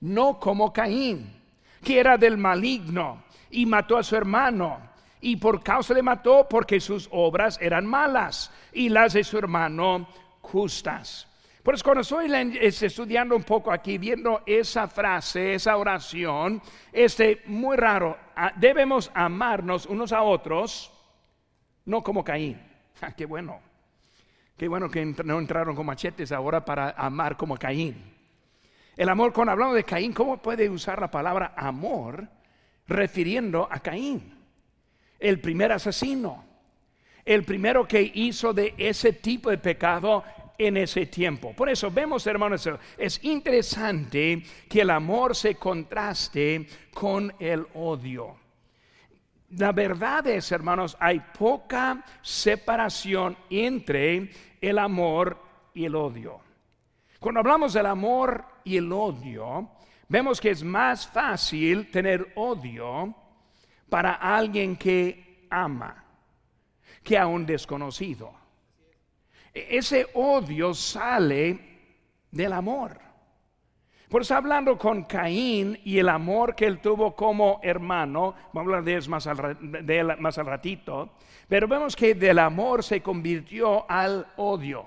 no 0.00 0.40
como 0.40 0.72
Caín, 0.72 1.30
que 1.84 2.00
era 2.00 2.16
del 2.16 2.38
maligno 2.38 3.24
y 3.50 3.66
mató 3.66 3.98
a 3.98 4.02
su 4.02 4.16
hermano. 4.16 4.90
Y 5.20 5.36
por 5.36 5.62
causa 5.62 5.94
le 5.94 6.02
mató 6.02 6.46
porque 6.48 6.80
sus 6.80 7.08
obras 7.12 7.58
eran 7.60 7.86
malas 7.86 8.50
y 8.72 8.88
las 8.88 9.12
de 9.12 9.22
su 9.22 9.38
hermano 9.38 10.08
justas. 10.40 11.28
Por 11.62 11.74
eso 11.74 11.84
cuando 11.84 12.00
estoy 12.00 12.58
estudiando 12.60 13.36
un 13.36 13.44
poco 13.44 13.70
aquí, 13.70 13.98
viendo 13.98 14.42
esa 14.46 14.88
frase, 14.88 15.54
esa 15.54 15.76
oración, 15.76 16.60
este 16.90 17.42
muy 17.46 17.76
raro, 17.76 18.18
debemos 18.56 19.12
amarnos 19.14 19.86
unos 19.86 20.12
a 20.12 20.22
otros, 20.22 20.90
no 21.84 22.02
como 22.02 22.24
Caín. 22.24 22.60
Ah, 23.04 23.10
qué 23.16 23.26
bueno, 23.26 23.58
qué 24.56 24.68
bueno 24.68 24.90
que 24.90 25.04
no 25.04 25.38
entraron 25.38 25.74
con 25.74 25.86
machetes 25.86 26.32
ahora 26.32 26.64
para 26.64 26.90
amar 26.90 27.36
como 27.36 27.56
Caín. 27.56 28.12
El 28.96 29.08
amor, 29.08 29.32
cuando 29.32 29.52
hablamos 29.52 29.74
de 29.74 29.84
Caín, 29.84 30.12
¿cómo 30.12 30.36
puede 30.36 30.68
usar 30.68 31.00
la 31.00 31.10
palabra 31.10 31.54
amor 31.56 32.28
refiriendo 32.86 33.66
a 33.70 33.80
Caín? 33.80 34.34
El 35.18 35.40
primer 35.40 35.72
asesino, 35.72 36.44
el 37.24 37.44
primero 37.44 37.86
que 37.86 38.10
hizo 38.14 38.52
de 38.52 38.74
ese 38.76 39.14
tipo 39.14 39.50
de 39.50 39.58
pecado 39.58 40.24
en 40.58 40.76
ese 40.76 41.06
tiempo. 41.06 41.54
Por 41.54 41.68
eso 41.68 41.90
vemos, 41.90 42.26
hermanos, 42.26 42.68
es 42.98 43.22
interesante 43.24 44.42
que 44.68 44.82
el 44.82 44.90
amor 44.90 45.34
se 45.34 45.54
contraste 45.54 46.66
con 46.92 47.32
el 47.38 47.66
odio. 47.74 48.41
La 49.56 49.72
verdad 49.72 50.26
es, 50.28 50.50
hermanos, 50.50 50.96
hay 50.98 51.20
poca 51.20 52.04
separación 52.22 53.36
entre 53.50 54.30
el 54.60 54.78
amor 54.78 55.38
y 55.74 55.84
el 55.84 55.94
odio. 55.94 56.40
Cuando 57.20 57.40
hablamos 57.40 57.74
del 57.74 57.86
amor 57.86 58.44
y 58.64 58.78
el 58.78 58.90
odio, 58.90 59.70
vemos 60.08 60.40
que 60.40 60.50
es 60.50 60.62
más 60.62 61.06
fácil 61.06 61.90
tener 61.90 62.32
odio 62.36 63.14
para 63.90 64.14
alguien 64.14 64.76
que 64.76 65.46
ama 65.50 66.02
que 67.02 67.18
a 67.18 67.26
un 67.26 67.44
desconocido. 67.44 68.32
Ese 69.52 70.06
odio 70.14 70.72
sale 70.72 71.58
del 72.30 72.52
amor. 72.54 72.98
Por 74.12 74.20
eso 74.20 74.34
hablando 74.34 74.76
con 74.76 75.04
Caín 75.04 75.80
y 75.84 75.96
el 75.98 76.10
amor 76.10 76.54
que 76.54 76.66
él 76.66 76.82
tuvo 76.82 77.16
como 77.16 77.60
hermano, 77.62 78.34
vamos 78.52 78.74
a 78.74 78.76
hablar 78.76 78.84
de, 78.84 79.08
más 79.08 79.26
él 79.26 80.16
más 80.18 80.36
al 80.36 80.44
ratito, 80.44 81.14
pero 81.48 81.66
vemos 81.66 81.96
que 81.96 82.14
del 82.14 82.38
amor 82.38 82.84
se 82.84 83.00
convirtió 83.00 83.90
al 83.90 84.26
odio. 84.36 84.84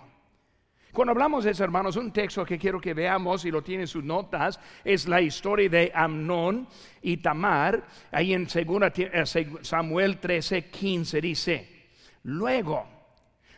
Cuando 0.94 1.12
hablamos 1.12 1.44
de 1.44 1.50
eso, 1.50 1.64
hermanos, 1.64 1.96
un 1.96 2.12
texto 2.12 2.46
que 2.46 2.60
quiero 2.60 2.80
que 2.80 2.94
veamos 2.94 3.44
y 3.46 3.50
lo 3.50 3.64
tiene 3.64 3.82
en 3.82 3.88
sus 3.88 4.04
notas 4.04 4.60
es 4.84 5.08
la 5.08 5.20
historia 5.22 5.70
de 5.70 5.92
Amnón 5.96 6.68
y 7.02 7.18
Tamar. 7.18 7.84
Ahí 8.12 8.32
en 8.32 8.46
2 8.46 8.56
eh, 8.96 9.24
Samuel 9.62 10.20
13, 10.20 10.70
15 10.70 11.20
dice, 11.20 11.88
luego 12.22 12.86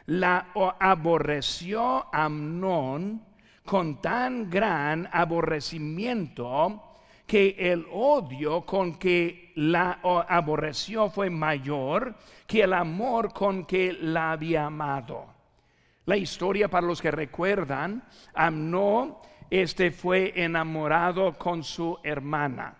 la 0.05 0.47
aborreció 0.79 2.05
Amnón 2.13 3.27
con 3.67 4.01
tan 4.01 4.49
gran 4.49 5.07
aborrecimiento 5.11 6.95
que 7.27 7.55
el 7.59 7.85
odio 7.91 8.65
con 8.65 8.97
que 8.97 9.51
la 9.55 9.99
aborreció 10.01 11.11
fue 11.11 11.29
mayor 11.29 12.15
que 12.47 12.63
el 12.63 12.73
amor 12.73 13.31
con 13.31 13.65
que 13.65 13.93
la 13.93 14.31
había 14.31 14.65
amado. 14.65 15.25
La 16.05 16.17
historia 16.17 16.69
para 16.69 16.87
los 16.87 16.99
que 16.99 17.11
recuerdan, 17.11 18.03
Amnón 18.33 19.17
este 19.49 19.91
fue 19.91 20.33
enamorado 20.35 21.37
con 21.37 21.63
su 21.63 21.99
hermana 22.01 22.75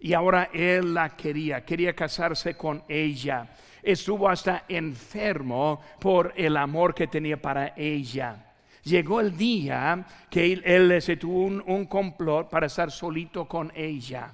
y 0.00 0.14
ahora 0.14 0.50
él 0.52 0.94
la 0.94 1.10
quería, 1.10 1.64
quería 1.64 1.94
casarse 1.94 2.56
con 2.56 2.82
ella 2.88 3.48
estuvo 3.82 4.28
hasta 4.28 4.64
enfermo 4.68 5.80
por 5.98 6.32
el 6.36 6.56
amor 6.56 6.94
que 6.94 7.08
tenía 7.08 7.40
para 7.40 7.74
ella. 7.76 8.51
Llegó 8.84 9.20
el 9.20 9.36
día 9.36 10.04
que 10.28 10.52
él, 10.52 11.00
se 11.00 11.16
tuvo 11.16 11.44
un, 11.44 11.86
complot 11.86 12.50
para 12.50 12.66
estar 12.66 12.90
solito 12.90 13.46
con 13.46 13.72
ella. 13.74 14.32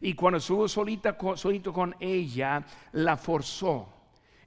Y 0.00 0.14
cuando 0.14 0.38
estuvo 0.38 0.66
solito 0.68 1.72
con 1.72 1.94
ella, 2.00 2.64
la 2.92 3.16
forzó 3.16 3.88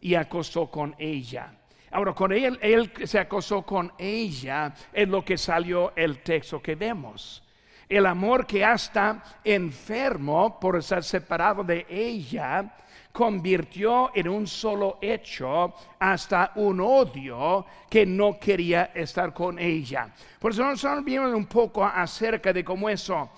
y 0.01 0.16
acostó 0.16 0.70
con 0.70 0.96
ella. 1.00 1.54
Ahora, 1.92 2.13
con 2.13 2.34
él, 2.34 2.60
él 2.62 2.92
se 3.06 3.20
acosó 3.20 3.62
con 3.62 3.92
ella, 3.98 4.74
es 4.92 5.08
lo 5.08 5.24
que 5.24 5.38
salió 5.38 5.94
el 5.96 6.22
texto 6.22 6.62
que 6.62 6.75
vemos. 6.75 7.42
El 7.88 8.06
amor 8.06 8.46
que 8.46 8.66
hasta 8.66 9.24
enfermo 9.46 10.60
por 10.60 10.75
estar 10.75 11.01
separado 11.04 11.63
de 11.63 11.86
ella, 11.89 12.75
convirtió 13.17 14.12
en 14.13 14.27
un 14.27 14.45
solo 14.45 15.00
hecho 15.01 15.74
hasta 15.97 16.51
un 16.53 16.79
odio 16.79 17.65
que 17.89 18.05
no 18.05 18.38
quería 18.39 18.91
estar 18.93 19.33
con 19.33 19.57
ella. 19.57 20.13
Por 20.39 20.51
eso 20.51 20.63
nosotros 20.63 21.03
vimos 21.03 21.33
un 21.33 21.47
poco 21.47 21.83
acerca 21.83 22.53
de 22.53 22.63
cómo 22.63 22.88
eso, 22.88 23.31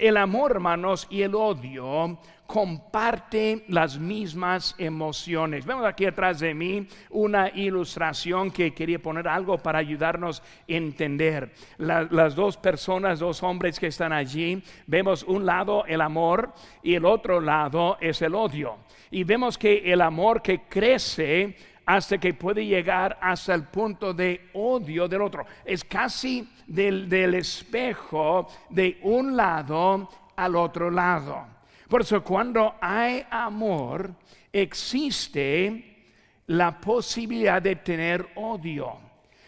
el 0.00 0.16
amor, 0.16 0.52
hermanos, 0.52 1.06
y 1.10 1.22
el 1.22 1.34
odio 1.34 2.18
comparten 2.46 3.62
las 3.68 3.96
mismas 3.96 4.74
emociones. 4.76 5.64
Vemos 5.64 5.86
aquí 5.86 6.04
atrás 6.04 6.40
de 6.40 6.52
mí 6.52 6.84
una 7.10 7.48
ilustración 7.50 8.50
que 8.50 8.74
quería 8.74 8.98
poner 8.98 9.28
algo 9.28 9.56
para 9.58 9.78
ayudarnos 9.78 10.40
a 10.40 10.44
entender. 10.66 11.52
las 11.78 12.34
dos 12.34 12.56
personas, 12.56 13.20
dos 13.20 13.44
hombres 13.44 13.78
que 13.78 13.86
están 13.86 14.12
allí, 14.12 14.60
vemos 14.88 15.22
un 15.22 15.46
lado 15.46 15.84
el 15.86 16.00
amor 16.00 16.52
y 16.82 16.94
el 16.94 17.04
otro 17.04 17.40
lado 17.40 17.98
es 18.00 18.20
el 18.20 18.34
odio. 18.34 18.78
Y 19.12 19.22
vemos 19.22 19.56
que 19.56 19.92
el 19.92 20.00
amor 20.00 20.42
que 20.42 20.62
crece 20.62 21.56
hasta 21.96 22.18
que 22.18 22.34
puede 22.34 22.64
llegar 22.64 23.18
hasta 23.20 23.52
el 23.52 23.64
punto 23.64 24.14
de 24.14 24.48
odio 24.52 25.08
del 25.08 25.22
otro. 25.22 25.44
Es 25.64 25.82
casi 25.82 26.48
del, 26.64 27.08
del 27.08 27.34
espejo 27.34 28.46
de 28.68 29.00
un 29.02 29.36
lado 29.36 30.08
al 30.36 30.54
otro 30.54 30.88
lado. 30.88 31.44
Por 31.88 32.02
eso 32.02 32.22
cuando 32.22 32.76
hay 32.80 33.26
amor, 33.28 34.12
existe 34.52 36.06
la 36.46 36.80
posibilidad 36.80 37.60
de 37.60 37.74
tener 37.74 38.24
odio. 38.36 38.96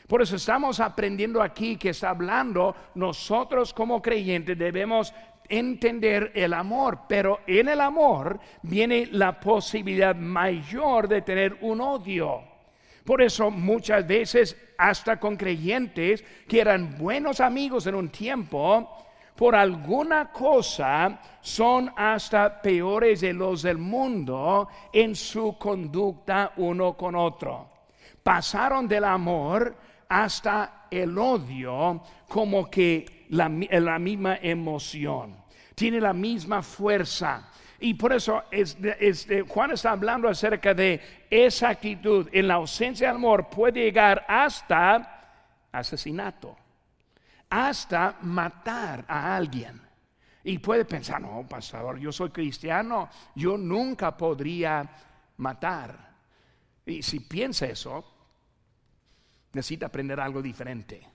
Por 0.08 0.20
eso 0.20 0.34
estamos 0.34 0.80
aprendiendo 0.80 1.40
aquí 1.40 1.76
que 1.76 1.90
está 1.90 2.10
hablando, 2.10 2.74
nosotros 2.96 3.72
como 3.72 4.02
creyentes 4.02 4.58
debemos 4.58 5.14
entender 5.52 6.32
el 6.34 6.54
amor, 6.54 7.00
pero 7.06 7.40
en 7.46 7.68
el 7.68 7.80
amor 7.80 8.40
viene 8.62 9.06
la 9.12 9.38
posibilidad 9.38 10.16
mayor 10.16 11.06
de 11.06 11.20
tener 11.20 11.58
un 11.60 11.82
odio. 11.82 12.42
Por 13.04 13.20
eso 13.20 13.50
muchas 13.50 14.06
veces, 14.06 14.56
hasta 14.78 15.20
con 15.20 15.36
creyentes 15.36 16.24
que 16.48 16.60
eran 16.60 16.96
buenos 16.96 17.40
amigos 17.40 17.86
en 17.86 17.96
un 17.96 18.08
tiempo, 18.08 18.96
por 19.36 19.54
alguna 19.54 20.32
cosa 20.32 21.20
son 21.42 21.92
hasta 21.96 22.62
peores 22.62 23.20
de 23.20 23.34
los 23.34 23.62
del 23.62 23.76
mundo 23.76 24.68
en 24.90 25.14
su 25.14 25.58
conducta 25.58 26.52
uno 26.56 26.96
con 26.96 27.14
otro. 27.14 27.68
Pasaron 28.22 28.88
del 28.88 29.04
amor 29.04 29.76
hasta 30.08 30.86
el 30.90 31.18
odio 31.18 32.02
como 32.28 32.70
que 32.70 33.26
la, 33.30 33.48
misma 33.48 34.38
emoción. 34.40 35.41
Tiene 35.74 36.00
la 36.00 36.12
misma 36.12 36.62
fuerza. 36.62 37.48
Y 37.80 37.94
por 37.94 38.12
eso 38.12 38.44
Juan 39.48 39.72
está 39.72 39.92
hablando 39.92 40.28
acerca 40.28 40.72
de 40.74 41.00
esa 41.28 41.70
actitud. 41.70 42.28
En 42.32 42.48
la 42.48 42.54
ausencia 42.54 43.08
de 43.08 43.14
amor 43.14 43.48
puede 43.48 43.82
llegar 43.82 44.24
hasta 44.28 45.38
asesinato 45.72 46.56
hasta 47.52 48.16
matar 48.22 49.04
a 49.06 49.36
alguien. 49.36 49.78
Y 50.44 50.58
puede 50.58 50.86
pensar, 50.86 51.20
no, 51.20 51.46
pastor, 51.46 51.98
yo 51.98 52.10
soy 52.10 52.30
cristiano, 52.30 53.10
yo 53.34 53.58
nunca 53.58 54.16
podría 54.16 54.88
matar. 55.36 56.14
Y 56.86 57.02
si 57.02 57.20
piensa 57.20 57.66
eso, 57.66 58.04
necesita 59.52 59.86
aprender 59.86 60.18
algo 60.18 60.40
diferente. 60.40 61.06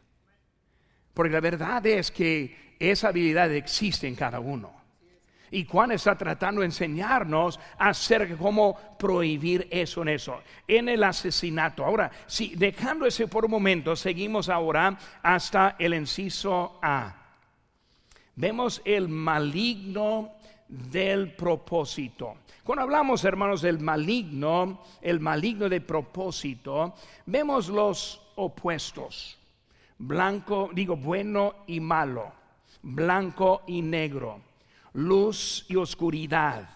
Porque 1.12 1.34
la 1.34 1.42
verdad 1.42 1.84
es 1.88 2.12
que 2.12 2.67
esa 2.80 3.10
habilidad 3.10 3.52
existe 3.54 4.08
en 4.08 4.16
cada 4.16 4.40
uno. 4.40 4.78
Y 5.50 5.66
Juan 5.66 5.92
está 5.92 6.18
tratando 6.18 6.62
de 6.62 6.66
enseñarnos 6.66 7.60
acerca 7.78 8.34
de 8.34 8.38
cómo 8.38 8.78
prohibir 9.00 9.68
eso 9.72 10.02
en 10.02 10.10
eso, 10.10 10.42
en 10.68 10.90
el 10.90 11.04
asesinato. 11.04 11.86
Ahora, 11.86 12.12
si 12.26 12.56
dejando 12.56 13.06
ese 13.06 13.28
por 13.28 13.46
un 13.46 13.52
momento, 13.52 13.96
seguimos 13.96 14.50
ahora 14.50 14.98
hasta 15.24 15.76
el 15.80 15.94
inciso 15.94 16.80
A. 16.82 17.16
Vemos 18.36 18.82
el 18.84 19.08
maligno 19.08 20.34
del 20.68 21.34
propósito. 21.34 22.38
Cuando 22.64 22.84
hablamos, 22.84 23.24
hermanos, 23.24 23.62
del 23.62 23.80
maligno, 23.80 24.82
el 25.02 25.22
maligno 25.22 25.70
de 25.70 25.80
propósito, 25.80 26.94
vemos 27.26 27.70
los 27.70 28.22
opuestos. 28.36 29.38
Blanco, 29.98 30.70
digo, 30.74 30.98
bueno 30.98 31.56
y 31.68 31.80
malo. 31.80 32.37
Blanco 32.82 33.64
y 33.68 33.82
negro 33.82 34.42
luz 34.98 35.64
y 35.70 35.76
oscuridad, 35.76 36.68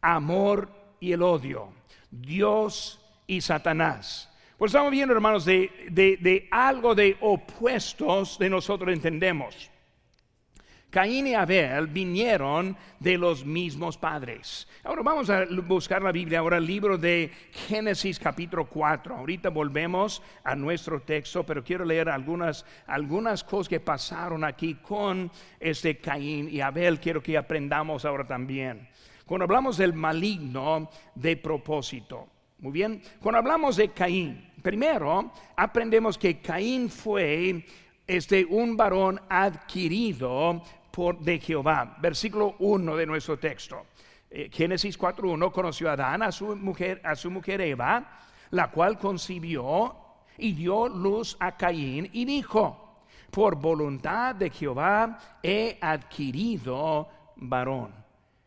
amor 0.00 0.70
y 0.98 1.12
el 1.12 1.22
odio, 1.22 1.68
Dios 2.10 2.98
y 3.26 3.42
Satanás. 3.42 4.28
Pues 4.56 4.70
estamos 4.70 4.90
viendo, 4.90 5.14
hermanos, 5.14 5.44
de, 5.44 5.70
de 5.90 6.48
algo 6.50 6.94
de 6.94 7.18
opuestos 7.20 8.38
de 8.38 8.48
nosotros 8.48 8.92
entendemos. 8.92 9.70
Caín 10.90 11.28
y 11.28 11.34
Abel 11.34 11.86
vinieron 11.86 12.76
de 12.98 13.16
los 13.16 13.44
mismos 13.44 13.96
padres. 13.96 14.66
Ahora 14.82 15.02
vamos 15.02 15.30
a 15.30 15.44
buscar 15.64 16.02
la 16.02 16.10
Biblia, 16.10 16.40
ahora 16.40 16.56
el 16.56 16.66
libro 16.66 16.98
de 16.98 17.30
Génesis 17.68 18.18
capítulo 18.18 18.66
4. 18.66 19.14
Ahorita 19.14 19.50
volvemos 19.50 20.20
a 20.42 20.56
nuestro 20.56 21.00
texto, 21.02 21.46
pero 21.46 21.62
quiero 21.62 21.84
leer 21.84 22.08
algunas, 22.08 22.66
algunas 22.88 23.44
cosas 23.44 23.68
que 23.68 23.78
pasaron 23.78 24.42
aquí 24.42 24.74
con 24.74 25.30
este 25.60 25.98
Caín 25.98 26.48
y 26.50 26.60
Abel. 26.60 26.98
Quiero 26.98 27.22
que 27.22 27.38
aprendamos 27.38 28.04
ahora 28.04 28.26
también. 28.26 28.88
Cuando 29.24 29.44
hablamos 29.44 29.76
del 29.76 29.92
maligno 29.92 30.90
de 31.14 31.36
propósito. 31.36 32.26
Muy 32.58 32.72
bien, 32.72 33.00
cuando 33.20 33.38
hablamos 33.38 33.76
de 33.76 33.90
Caín, 33.90 34.50
primero 34.60 35.32
aprendemos 35.56 36.18
que 36.18 36.40
Caín 36.40 36.90
fue 36.90 37.64
este, 38.08 38.44
un 38.44 38.76
varón 38.76 39.20
adquirido 39.28 40.60
por, 40.90 41.18
de 41.18 41.38
Jehová. 41.38 41.96
Versículo 42.00 42.56
1 42.58 42.96
de 42.96 43.06
nuestro 43.06 43.38
texto. 43.38 43.86
Eh, 44.30 44.48
Génesis 44.52 44.98
4.1 44.98 45.50
conoció 45.50 45.90
a 45.90 45.94
Adán, 45.94 46.22
a 46.22 46.30
su 46.30 46.54
mujer, 46.56 47.00
a 47.04 47.14
su 47.16 47.30
mujer 47.30 47.60
Eva, 47.60 48.20
la 48.50 48.70
cual 48.70 48.98
concibió 48.98 49.96
y 50.38 50.52
dio 50.52 50.88
luz 50.88 51.36
a 51.40 51.56
Caín 51.56 52.08
y 52.12 52.24
dijo, 52.24 52.90
por 53.30 53.56
voluntad 53.56 54.34
de 54.34 54.50
Jehová 54.50 55.18
he 55.42 55.78
adquirido 55.80 57.08
varón. 57.36 58.00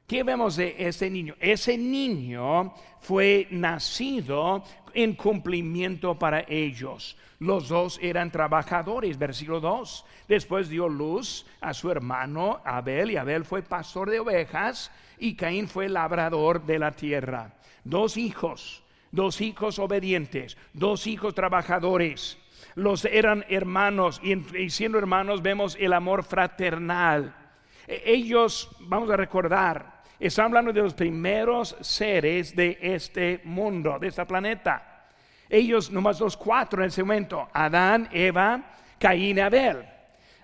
¿Qué 0.07 0.23
vemos 0.23 0.57
de 0.57 0.75
ese 0.77 1.09
niño? 1.09 1.35
Ese 1.39 1.77
niño 1.77 2.73
fue 2.99 3.47
nacido 3.51 4.63
en 4.93 5.15
cumplimiento 5.15 6.17
para 6.17 6.45
ellos. 6.47 7.17
Los 7.39 7.67
dos 7.67 7.99
eran 8.01 8.31
trabajadores, 8.31 9.17
versículo 9.17 9.59
2. 9.59 10.05
Después 10.27 10.69
dio 10.69 10.87
luz 10.87 11.45
a 11.61 11.73
su 11.73 11.91
hermano 11.91 12.61
Abel 12.63 13.11
y 13.11 13.17
Abel 13.17 13.45
fue 13.45 13.61
pastor 13.61 14.09
de 14.09 14.19
ovejas 14.19 14.91
y 15.19 15.35
Caín 15.35 15.67
fue 15.67 15.89
labrador 15.89 16.65
de 16.65 16.79
la 16.79 16.91
tierra. 16.91 17.53
Dos 17.83 18.17
hijos, 18.17 18.83
dos 19.11 19.41
hijos 19.41 19.79
obedientes, 19.79 20.57
dos 20.73 21.05
hijos 21.07 21.35
trabajadores. 21.35 22.37
Los 22.75 23.05
eran 23.05 23.45
hermanos 23.49 24.21
y 24.23 24.69
siendo 24.69 24.97
hermanos 24.97 25.41
vemos 25.41 25.77
el 25.79 25.93
amor 25.93 26.23
fraternal. 26.23 27.35
E, 27.87 28.03
ellos, 28.05 28.69
vamos 28.79 29.09
a 29.09 29.17
recordar, 29.17 29.92
están 30.19 30.45
hablando 30.45 30.71
de 30.71 30.81
los 30.81 30.93
primeros 30.93 31.75
seres 31.81 32.55
de 32.55 32.77
este 32.81 33.41
mundo, 33.43 33.97
de 33.99 34.07
este 34.07 34.25
planeta. 34.25 35.07
Ellos, 35.49 35.91
nomás 35.91 36.19
los 36.19 36.37
cuatro 36.37 36.81
en 36.81 36.87
ese 36.87 37.03
momento, 37.03 37.47
Adán, 37.53 38.09
Eva, 38.11 38.61
Caín 38.99 39.37
y 39.37 39.41
Abel. 39.41 39.85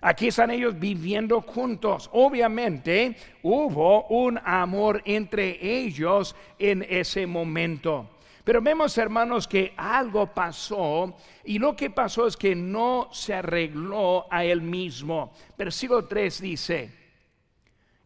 Aquí 0.01 0.27
están 0.27 0.51
ellos 0.51 0.79
viviendo 0.79 1.41
juntos. 1.41 2.09
Obviamente 2.13 3.15
hubo 3.43 4.07
un 4.07 4.39
amor 4.43 5.01
entre 5.05 5.57
ellos 5.61 6.35
en 6.57 6.85
ese 6.89 7.27
momento. 7.27 8.09
Pero 8.43 8.61
vemos, 8.61 8.97
hermanos, 8.97 9.47
que 9.47 9.73
algo 9.75 10.27
pasó 10.33 11.15
y 11.43 11.59
lo 11.59 11.75
que 11.75 11.89
pasó 11.89 12.25
es 12.25 12.37
que 12.37 12.55
no 12.55 13.09
se 13.11 13.33
arregló 13.33 14.25
a 14.31 14.43
él 14.43 14.61
mismo. 14.61 15.33
Versículo 15.57 16.05
3 16.05 16.41
dice, 16.41 16.98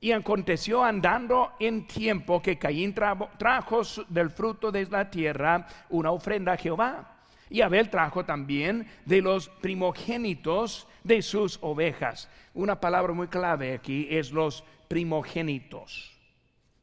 y 0.04 0.12
aconteció 0.12 0.84
andando 0.84 1.54
en 1.62 1.88
tiempo 1.88 2.42
que 2.42 2.58
Caín 2.58 2.94
trajo 2.94 3.82
del 4.10 4.30
fruto 4.32 4.70
de 4.70 4.86
la 4.88 5.10
tierra 5.10 5.66
una 5.90 6.12
ofrenda 6.12 6.52
a 6.52 6.58
Jehová. 6.58 7.20
Y 7.50 7.62
Abel 7.62 7.90
trajo 7.90 8.26
también 8.26 8.86
de 9.06 9.22
los 9.22 9.48
primogénitos 9.48 10.90
de 11.06 11.22
sus 11.22 11.58
ovejas. 11.62 12.30
Una 12.54 12.82
palabra 12.82 13.14
muy 13.14 13.30
clave 13.30 13.76
aquí 13.76 14.06
es 14.10 14.34
los 14.34 14.66
primogénitos. 14.90 16.12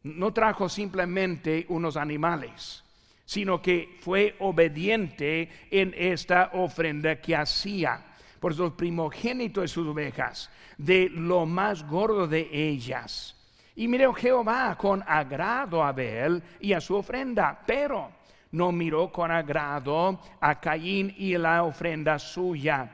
No 0.02 0.32
trajo 0.32 0.70
simplemente 0.70 1.66
unos 1.68 1.98
animales, 1.98 2.82
sino 3.26 3.60
que 3.60 3.98
fue 4.00 4.34
obediente 4.38 5.50
en 5.70 5.94
esta 5.94 6.52
ofrenda 6.54 7.20
que 7.20 7.36
hacía. 7.36 8.02
Por 8.40 8.52
eso 8.52 8.64
el 8.64 8.72
primogénito 8.72 9.60
de 9.60 9.68
sus 9.68 9.86
ovejas, 9.86 10.50
de 10.78 11.10
lo 11.10 11.44
más 11.44 11.86
gordo 11.86 12.26
de 12.26 12.48
ellas. 12.50 13.36
Y 13.76 13.86
miró 13.86 14.14
Jehová 14.14 14.76
con 14.78 15.04
agrado 15.06 15.84
a 15.84 15.88
Abel 15.88 16.42
y 16.58 16.72
a 16.72 16.80
su 16.80 16.96
ofrenda, 16.96 17.62
pero 17.66 18.10
no 18.52 18.72
miró 18.72 19.12
con 19.12 19.30
agrado 19.30 20.18
a 20.40 20.58
Caín 20.58 21.14
y 21.18 21.36
la 21.36 21.62
ofrenda 21.62 22.18
suya. 22.18 22.90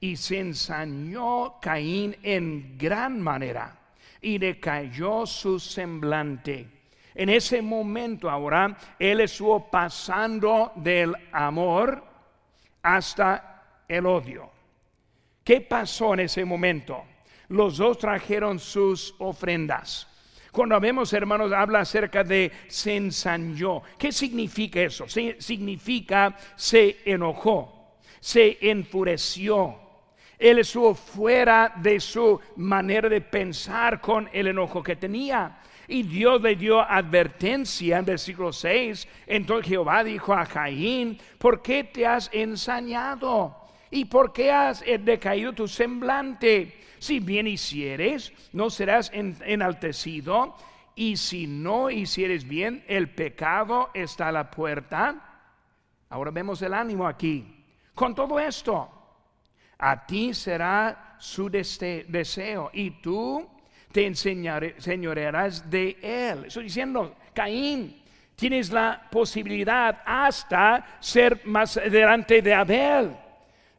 Y 0.00 0.16
se 0.16 0.40
ensañó 0.40 1.60
Caín 1.60 2.16
en 2.22 2.78
gran 2.78 3.20
manera 3.20 3.78
y 4.20 4.38
decayó 4.38 5.26
su 5.26 5.60
semblante. 5.60 6.66
En 7.14 7.28
ese 7.28 7.60
momento 7.60 8.30
ahora, 8.30 8.76
él 8.98 9.20
estuvo 9.20 9.70
pasando 9.70 10.72
del 10.76 11.14
amor 11.32 12.02
hasta 12.82 13.82
el 13.88 14.06
odio. 14.06 14.57
¿Qué 15.48 15.62
pasó 15.62 16.12
en 16.12 16.20
ese 16.20 16.44
momento? 16.44 17.04
Los 17.48 17.78
dos 17.78 17.96
trajeron 17.96 18.58
sus 18.58 19.14
ofrendas. 19.16 20.06
Cuando 20.52 20.78
vemos, 20.78 21.10
hermanos, 21.14 21.52
habla 21.52 21.80
acerca 21.80 22.22
de 22.22 22.52
se 22.66 22.96
ensañó. 22.96 23.80
¿Qué 23.98 24.12
significa 24.12 24.82
eso? 24.82 25.06
significa 25.08 26.36
se 26.54 26.98
enojó, 27.06 27.96
se 28.20 28.58
enfureció. 28.60 29.74
Él 30.38 30.58
estuvo 30.58 30.94
fuera 30.94 31.72
de 31.76 31.98
su 31.98 32.38
manera 32.56 33.08
de 33.08 33.22
pensar 33.22 34.02
con 34.02 34.28
el 34.34 34.48
enojo 34.48 34.82
que 34.82 34.96
tenía. 34.96 35.60
Y 35.86 36.02
Dios 36.02 36.42
le 36.42 36.56
dio 36.56 36.78
advertencia 36.78 37.96
en 37.96 38.04
versículo 38.04 38.52
6. 38.52 39.08
Entonces 39.26 39.66
Jehová 39.66 40.04
dijo 40.04 40.34
a 40.34 40.44
Caín, 40.44 41.18
¿por 41.38 41.62
qué 41.62 41.84
te 41.84 42.06
has 42.06 42.28
ensañado? 42.34 43.67
¿Y 43.90 44.04
por 44.06 44.32
qué 44.32 44.50
has 44.50 44.84
decaído 45.00 45.52
tu 45.52 45.68
semblante? 45.68 46.78
Si 46.98 47.20
bien 47.20 47.46
hicieres, 47.46 48.32
no 48.52 48.70
serás 48.70 49.10
enaltecido. 49.12 50.56
Y 50.94 51.16
si 51.16 51.46
no 51.46 51.90
hicieres 51.90 52.46
bien, 52.46 52.84
el 52.88 53.10
pecado 53.10 53.90
está 53.94 54.28
a 54.28 54.32
la 54.32 54.50
puerta. 54.50 55.42
Ahora 56.10 56.30
vemos 56.30 56.60
el 56.62 56.74
ánimo 56.74 57.06
aquí. 57.06 57.64
Con 57.94 58.14
todo 58.14 58.38
esto, 58.40 58.90
a 59.78 60.06
ti 60.06 60.34
será 60.34 61.16
su 61.18 61.48
deseo 61.48 62.70
y 62.72 62.90
tú 63.00 63.48
te 63.92 64.06
enseñorearás 64.06 65.70
de 65.70 65.96
él. 66.02 66.46
Estoy 66.46 66.64
diciendo, 66.64 67.16
Caín, 67.32 68.02
tienes 68.34 68.70
la 68.70 69.08
posibilidad 69.10 70.02
hasta 70.04 70.98
ser 71.00 71.42
más 71.44 71.74
delante 71.74 72.42
de 72.42 72.54
Abel. 72.54 73.16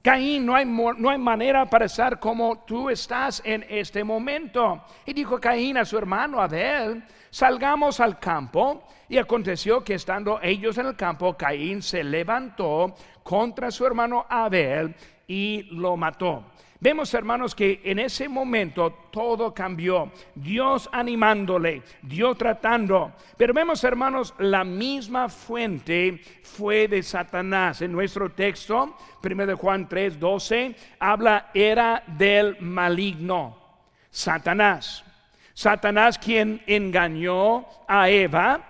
Caín, 0.02 0.46
no 0.46 0.56
hay, 0.56 0.66
no 0.66 1.10
hay 1.10 1.18
manera 1.18 1.66
para 1.66 1.86
estar 1.86 2.20
como 2.20 2.60
tú 2.60 2.90
estás 2.90 3.42
en 3.44 3.66
este 3.68 4.04
momento. 4.04 4.84
Y 5.06 5.14
dijo 5.14 5.40
Caín 5.40 5.78
a 5.78 5.84
su 5.84 5.98
hermano 5.98 6.42
Abel, 6.42 7.04
salgamos 7.30 8.00
al 8.00 8.18
campo. 8.18 8.84
Y 9.10 9.18
aconteció 9.18 9.84
que 9.84 9.96
estando 9.96 10.40
ellos 10.42 10.78
en 10.78 10.86
el 10.86 10.96
campo, 10.96 11.36
Caín 11.36 11.82
se 11.82 12.04
levantó 12.04 12.96
contra 13.24 13.72
su 13.72 13.86
hermano 13.86 14.26
Abel 14.30 14.96
y 15.28 15.64
lo 15.72 15.98
mató. 15.98 16.46
Vemos, 16.82 17.14
hermanos, 17.14 17.54
que 17.56 17.82
en 17.84 18.00
ese 18.00 18.30
momento 18.30 19.10
todo 19.12 19.54
cambió. 19.54 20.12
Dios 20.34 20.90
animándole, 20.94 21.82
Dios 22.02 22.38
tratando. 22.38 23.12
Pero 23.36 23.54
vemos, 23.54 23.84
hermanos, 23.84 24.34
la 24.40 24.64
misma 24.64 25.28
fuente 25.28 26.22
fue 26.42 26.88
de 26.88 27.04
Satanás. 27.04 27.82
En 27.82 27.92
nuestro 27.92 28.32
texto, 28.32 28.96
1 29.22 29.58
Juan 29.58 29.90
3, 29.90 30.18
12, 30.18 30.76
habla 31.00 31.50
era 31.54 32.02
del 32.08 32.56
maligno, 32.62 33.58
Satanás. 34.10 35.04
Satanás 35.54 36.18
quien 36.18 36.62
engañó 36.66 37.66
a 37.90 38.10
Eva 38.10 38.69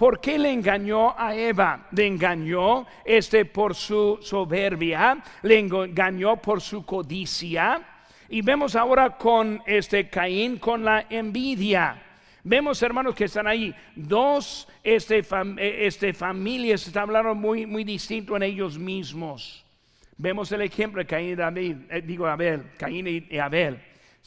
¿Por 0.00 0.18
qué 0.18 0.38
le 0.38 0.50
engañó 0.50 1.14
a 1.14 1.36
Eva? 1.36 1.86
Le 1.90 2.06
engañó 2.06 2.86
este 3.04 3.44
por 3.44 3.74
su 3.74 4.18
soberbia, 4.22 5.22
le 5.42 5.58
engañó 5.58 6.40
por 6.40 6.62
su 6.62 6.86
codicia. 6.86 7.82
Y 8.30 8.40
vemos 8.40 8.76
ahora 8.76 9.18
con 9.18 9.62
este 9.66 10.08
Caín 10.08 10.56
con 10.56 10.86
la 10.86 11.04
envidia. 11.10 12.02
Vemos, 12.42 12.82
hermanos, 12.82 13.14
que 13.14 13.24
están 13.24 13.46
ahí 13.46 13.74
dos 13.94 14.66
este, 14.82 15.18
eh, 15.18 15.86
este 15.86 16.14
familias, 16.14 16.86
están 16.86 17.02
hablando 17.02 17.34
muy, 17.34 17.66
muy 17.66 17.84
distinto 17.84 18.34
en 18.36 18.44
ellos 18.44 18.78
mismos. 18.78 19.66
Vemos 20.16 20.50
el 20.50 20.62
ejemplo 20.62 21.02
de 21.02 21.06
Caín 21.06 21.32
y 21.32 21.34
David, 21.34 21.76
eh, 21.90 22.00
digo 22.00 22.26
Abel, 22.26 22.70
Caín 22.78 23.06
y 23.06 23.38
Abel. 23.38 23.78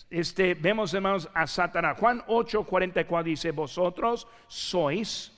Este, 0.07 0.53
vemos, 0.53 0.93
hermanos, 0.93 1.27
a 1.33 1.47
Satanás. 1.47 1.97
Juan 1.97 2.21
8, 2.27 2.63
44 2.63 3.23
dice, 3.23 3.49
vosotros 3.49 4.27
sois 4.47 5.32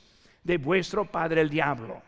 de 0.45 0.57
vuestro 0.59 1.11
padre 1.11 1.41
el 1.41 1.49
diablo. 1.49 2.01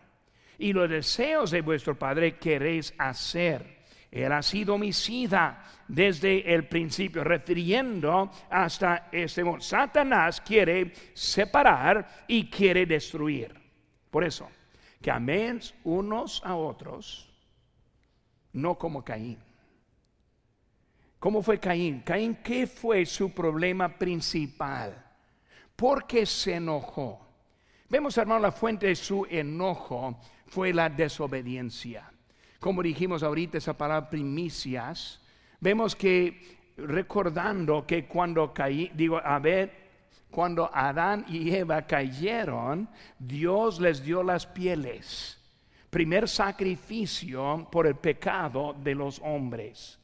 Y 0.60 0.72
los 0.72 0.90
deseos 0.90 1.52
de 1.52 1.62
vuestro 1.62 1.98
padre 1.98 2.38
queréis 2.38 2.94
hacer. 2.98 3.78
Él 4.10 4.32
ha 4.32 4.42
sido 4.42 4.76
homicida 4.76 5.64
desde 5.88 6.54
el 6.54 6.68
principio, 6.68 7.24
refiriendo 7.24 8.32
hasta 8.50 9.10
este 9.12 9.44
momento. 9.44 9.66
Satanás 9.66 10.40
quiere 10.40 10.94
separar 11.14 12.26
y 12.28 12.50
quiere 12.50 12.86
destruir. 12.86 13.54
Por 14.10 14.24
eso, 14.24 14.50
que 15.02 15.12
amén 15.12 15.60
unos 15.84 16.42
a 16.46 16.56
otros, 16.56 17.30
no 18.54 18.78
como 18.78 19.04
Caín. 19.04 19.40
¿Cómo 21.20 21.42
fue 21.42 21.60
Caín? 21.60 22.02
Caín, 22.02 22.36
¿qué 22.44 22.68
fue 22.68 23.06
su 23.06 23.34
problema 23.34 23.98
principal? 23.98 25.04
Porque 25.76 26.26
se 26.26 26.56
enojó. 26.56 27.27
Vemos, 27.90 28.18
hermano, 28.18 28.42
la 28.42 28.52
fuente 28.52 28.88
de 28.88 28.96
su 28.96 29.26
enojo 29.30 30.20
fue 30.48 30.74
la 30.74 30.90
desobediencia. 30.90 32.12
Como 32.60 32.84
dijimos 32.84 33.24
ahorita 33.24 33.58
esa 33.60 33.78
palabra 33.78 34.10
primicias, 34.10 35.22
vemos 35.62 35.96
que 35.96 36.58
recordando 36.78 37.86
que 37.88 38.06
cuando 38.06 38.54
caí, 38.54 38.92
digo, 38.94 39.22
a 39.24 39.40
ver, 39.40 39.88
cuando 40.30 40.70
Adán 40.74 41.26
y 41.30 41.50
Eva 41.54 41.84
cayeron, 41.84 42.90
Dios 43.18 43.80
les 43.80 44.04
dio 44.04 44.22
las 44.22 44.46
pieles. 44.46 45.40
Primer 45.90 46.28
sacrificio 46.28 47.68
por 47.72 47.88
el 47.88 47.96
pecado 47.96 48.76
de 48.84 48.96
los 48.96 49.22
hombres. 49.24 49.98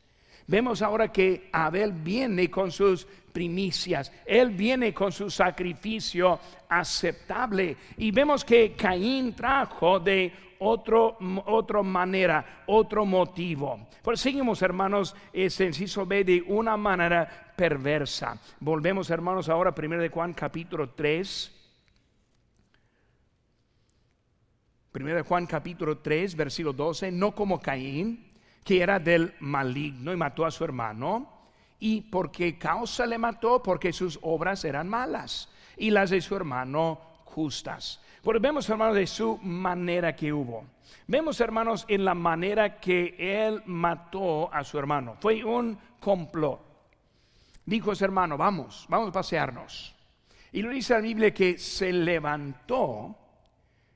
Vemos 0.47 0.81
ahora 0.81 1.11
que 1.11 1.49
Abel 1.51 1.91
viene 1.91 2.49
con 2.49 2.71
sus 2.71 3.07
primicias, 3.33 4.11
él 4.25 4.51
viene 4.51 4.93
con 4.93 5.11
su 5.11 5.29
sacrificio 5.29 6.39
aceptable 6.69 7.75
y 7.97 8.11
vemos 8.11 8.45
que 8.45 8.73
Caín 8.73 9.35
trajo 9.35 9.99
de 9.99 10.31
otro, 10.59 11.17
otra 11.45 11.81
manera, 11.81 12.63
otro 12.67 13.05
motivo. 13.05 13.87
Pues 14.01 14.21
seguimos, 14.21 14.61
hermanos, 14.61 15.15
ese 15.33 15.65
inciso 15.65 16.05
B 16.05 16.23
de 16.23 16.41
una 16.47 16.77
manera 16.77 17.53
perversa. 17.55 18.39
Volvemos, 18.59 19.09
hermanos, 19.09 19.49
ahora 19.49 19.75
primero 19.75 20.01
de 20.01 20.09
Juan 20.09 20.33
capítulo 20.33 20.91
3. 20.91 21.59
Primero 24.91 25.17
de 25.17 25.23
Juan 25.23 25.47
capítulo 25.47 25.97
3, 25.97 26.35
versículo 26.35 26.71
12, 26.71 27.11
no 27.11 27.33
como 27.33 27.59
Caín 27.59 28.31
que 28.63 28.81
era 28.81 28.99
del 28.99 29.33
maligno 29.39 30.13
y 30.13 30.15
mató 30.15 30.45
a 30.45 30.51
su 30.51 30.63
hermano. 30.63 31.32
¿Y 31.85 31.99
por 31.99 32.31
qué 32.31 32.57
causa 32.57 33.05
le 33.05 33.17
mató? 33.17 33.61
Porque 33.61 33.91
sus 33.91 34.17
obras 34.21 34.63
eran 34.63 34.87
malas 34.87 35.49
y 35.75 35.89
las 35.89 36.11
de 36.11 36.21
su 36.21 36.33
hermano 36.33 36.97
justas. 37.25 37.99
Porque 38.21 38.39
vemos, 38.39 38.69
hermanos, 38.69 38.95
de 38.95 39.05
su 39.05 39.37
manera 39.39 40.15
que 40.15 40.31
hubo. 40.31 40.63
Vemos, 41.07 41.41
hermanos, 41.41 41.83
en 41.89 42.05
la 42.05 42.13
manera 42.13 42.79
que 42.79 43.17
él 43.19 43.63
mató 43.65 44.49
a 44.53 44.63
su 44.63 44.79
hermano. 44.79 45.17
Fue 45.19 45.43
un 45.43 45.77
complot. 45.99 46.61
Dijo 47.65 47.91
a 47.91 47.95
su 47.95 48.05
hermano, 48.05 48.37
vamos, 48.37 48.85
vamos 48.87 49.09
a 49.09 49.11
pasearnos. 49.11 49.93
Y 50.53 50.61
lo 50.61 50.69
dice 50.69 50.93
la 50.93 51.01
Biblia 51.01 51.33
que 51.33 51.57
se 51.57 51.91
levantó 51.91 53.13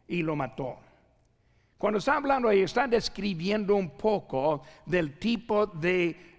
y 0.10 0.24
lo 0.24 0.36
mató. 0.36 0.78
Cuando 1.78 2.00
está 2.00 2.18
hablando 2.18 2.50
ahí, 2.50 2.64
está 2.64 2.86
describiendo 2.86 3.76
un 3.76 3.92
poco 3.92 4.64
del 4.86 5.18
tipo 5.18 5.68
de, 5.68 6.37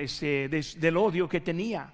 este, 0.00 0.48
del 0.48 0.96
odio 0.96 1.28
que 1.28 1.40
tenía. 1.40 1.92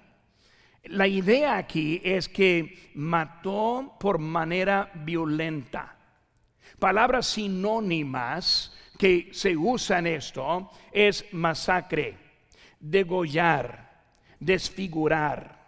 La 0.85 1.07
idea 1.07 1.57
aquí 1.57 2.01
es 2.03 2.27
que 2.27 2.91
mató 2.95 3.97
por 3.99 4.17
manera 4.17 4.91
violenta. 4.95 5.95
Palabras 6.79 7.27
sinónimas 7.27 8.75
que 8.97 9.29
se 9.31 9.55
usan 9.55 10.07
esto 10.07 10.71
es 10.91 11.25
masacre, 11.33 12.17
degollar, 12.79 14.03
desfigurar. 14.39 15.59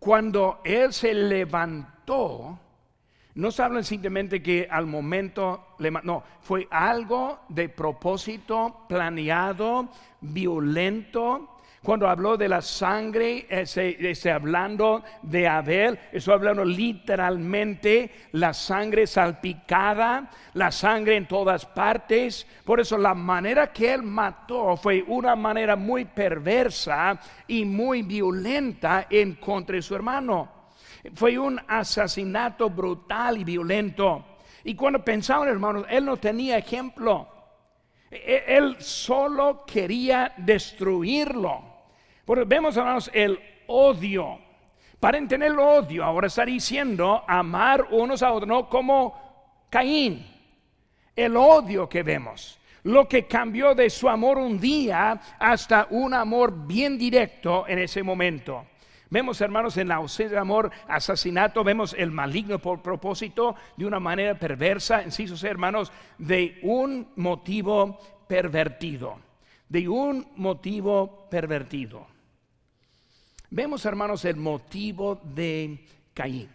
Cuando 0.00 0.60
él 0.64 0.92
se 0.92 1.14
levantó, 1.14 2.58
No 3.34 3.50
se 3.50 3.62
habla 3.62 3.82
simplemente 3.82 4.42
que 4.42 4.66
al 4.68 4.86
momento 4.86 5.74
le 5.78 5.90
no, 5.90 6.24
fue 6.40 6.66
algo 6.70 7.40
de 7.48 7.68
propósito, 7.68 8.84
planeado, 8.88 9.88
violento. 10.20 11.56
Cuando 11.82 12.08
habló 12.08 12.36
de 12.36 12.48
la 12.48 12.60
sangre, 12.60 13.46
ese, 13.48 14.30
hablando 14.30 15.02
de 15.22 15.48
Abel, 15.48 15.98
eso 16.12 16.34
hablando 16.34 16.62
literalmente 16.62 18.10
la 18.32 18.52
sangre 18.52 19.06
salpicada, 19.06 20.28
la 20.54 20.72
sangre 20.72 21.16
en 21.16 21.26
todas 21.26 21.64
partes. 21.64 22.46
Por 22.64 22.80
eso 22.80 22.98
la 22.98 23.14
manera 23.14 23.72
que 23.72 23.94
él 23.94 24.02
mató 24.02 24.76
fue 24.76 25.02
una 25.06 25.34
manera 25.36 25.74
muy 25.74 26.04
perversa 26.04 27.18
y 27.46 27.64
muy 27.64 28.02
violenta 28.02 29.06
en 29.08 29.36
contra 29.36 29.76
de 29.76 29.82
su 29.82 29.94
hermano. 29.94 30.59
Fue 31.14 31.38
un 31.38 31.60
asesinato 31.66 32.70
brutal 32.70 33.38
y 33.38 33.44
violento. 33.44 34.24
Y 34.64 34.74
cuando 34.74 35.04
pensaban, 35.04 35.48
hermanos, 35.48 35.86
él 35.88 36.04
no 36.04 36.16
tenía 36.16 36.58
ejemplo. 36.58 37.28
E, 38.10 38.44
él 38.46 38.76
solo 38.80 39.64
quería 39.64 40.32
destruirlo. 40.36 41.62
Porque 42.24 42.44
vemos, 42.44 42.76
hermanos, 42.76 43.10
el 43.12 43.38
odio. 43.66 44.38
Para 44.98 45.16
entender 45.16 45.50
el 45.50 45.58
odio, 45.58 46.04
ahora 46.04 46.26
está 46.26 46.44
diciendo 46.44 47.24
amar 47.26 47.86
unos 47.90 48.22
a 48.22 48.32
otros, 48.32 48.48
no 48.48 48.68
como 48.68 49.66
Caín. 49.70 50.26
El 51.16 51.36
odio 51.36 51.88
que 51.88 52.02
vemos. 52.02 52.58
Lo 52.82 53.08
que 53.08 53.26
cambió 53.26 53.74
de 53.74 53.88
su 53.90 54.08
amor 54.08 54.38
un 54.38 54.58
día 54.58 55.20
hasta 55.38 55.86
un 55.90 56.14
amor 56.14 56.66
bien 56.66 56.98
directo 56.98 57.66
en 57.66 57.78
ese 57.78 58.02
momento. 58.02 58.66
Vemos, 59.10 59.40
hermanos, 59.40 59.76
en 59.76 59.88
la 59.88 59.96
ausencia 59.96 60.36
de 60.36 60.40
amor, 60.40 60.70
asesinato, 60.86 61.64
vemos 61.64 61.94
el 61.98 62.12
maligno 62.12 62.60
por 62.60 62.80
propósito 62.80 63.56
de 63.76 63.84
una 63.84 63.98
manera 63.98 64.38
perversa, 64.38 65.02
en 65.02 65.10
sí, 65.10 65.26
hermanos, 65.42 65.90
de 66.16 66.60
un 66.62 67.08
motivo 67.16 67.98
pervertido, 68.28 69.18
de 69.68 69.88
un 69.88 70.28
motivo 70.36 71.28
pervertido. 71.28 72.06
Vemos, 73.50 73.84
hermanos, 73.84 74.24
el 74.24 74.36
motivo 74.36 75.20
de 75.24 75.84
Caín. 76.14 76.48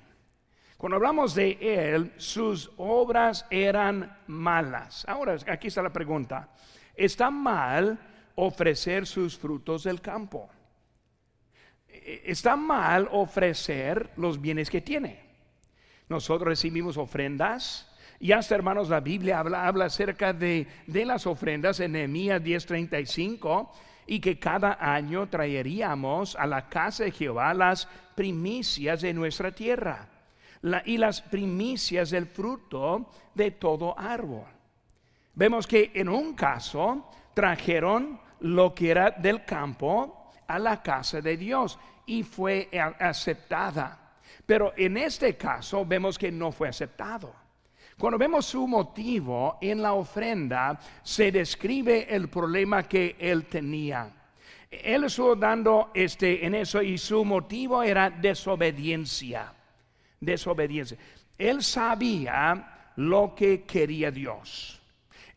Cuando 0.77 0.95
hablamos 0.95 1.35
de 1.35 1.57
él, 1.59 2.13
sus 2.15 2.71
obras 2.77 3.45
eran 3.49 4.17
malas. 4.27 5.03
Ahora, 5.09 5.35
aquí 5.47 5.67
está 5.67 5.81
la 5.81 5.91
pregunta. 5.91 6.49
¿Está 6.95 7.29
mal 7.29 7.99
ofrecer 8.35 9.05
sus 9.05 9.37
frutos 9.37 9.83
del 9.83 9.99
campo? 9.99 10.49
Está 12.05 12.55
mal 12.55 13.09
ofrecer 13.11 14.11
los 14.17 14.39
bienes 14.39 14.69
que 14.69 14.81
tiene. 14.81 15.19
Nosotros 16.07 16.47
recibimos 16.47 16.97
ofrendas. 16.97 17.91
Y 18.19 18.31
hasta 18.31 18.55
hermanos, 18.55 18.89
la 18.89 18.99
Biblia 18.99 19.39
habla, 19.39 19.67
habla 19.67 19.85
acerca 19.85 20.31
de, 20.31 20.67
las 20.87 21.25
ofrendas 21.25 21.79
en 21.79 21.93
Nehemías 21.93 22.41
10:35 22.41 23.69
y 24.07 24.19
que 24.19 24.37
cada 24.37 24.77
año 24.79 25.27
traeríamos 25.27 26.35
a 26.35 26.45
la 26.45 26.69
casa 26.69 27.05
de 27.05 27.11
Jehová 27.11 27.53
las 27.53 27.87
primicias 28.15 29.01
de 29.01 29.13
nuestra 29.13 29.51
tierra 29.51 30.07
y 30.85 30.97
las 30.97 31.21
primicias 31.21 32.11
del 32.11 32.27
fruto 32.27 33.09
de 33.33 33.51
todo 33.51 33.97
árbol. 33.97 34.45
Vemos 35.33 35.67
que 35.67 35.91
en 35.93 36.07
un 36.07 36.33
caso 36.35 37.09
trajeron 37.33 38.19
lo 38.39 38.73
que 38.73 38.91
era 38.91 39.11
del 39.11 39.43
campo 39.43 40.31
a 40.47 40.59
la 40.59 40.81
casa 40.81 41.19
de 41.19 41.35
Dios 41.35 41.77
y 42.05 42.23
fue 42.23 42.69
aceptada. 42.99 43.99
Pero 44.45 44.73
en 44.77 44.97
este 44.97 45.35
caso 45.35 45.85
vemos 45.85 46.17
que 46.17 46.31
no 46.31 46.51
fue 46.51 46.69
aceptado. 46.69 47.33
Cuando 47.97 48.17
vemos 48.17 48.45
su 48.45 48.67
motivo 48.67 49.57
en 49.61 49.81
la 49.81 49.93
ofrenda, 49.93 50.77
se 51.01 51.31
describe 51.31 52.13
el 52.13 52.27
problema 52.27 52.83
que 52.83 53.15
él 53.17 53.45
tenía. 53.45 54.11
Él 54.69 55.05
estuvo 55.05 55.35
dando 55.35 55.91
este, 55.93 56.45
en 56.45 56.55
eso 56.55 56.81
y 56.81 56.97
su 56.97 57.23
motivo 57.23 57.81
era 57.81 58.09
desobediencia. 58.09 59.53
Desobediencia. 60.19 60.97
Él 61.37 61.63
sabía 61.63 62.91
lo 62.97 63.33
que 63.33 63.63
quería 63.63 64.11
Dios. 64.11 64.81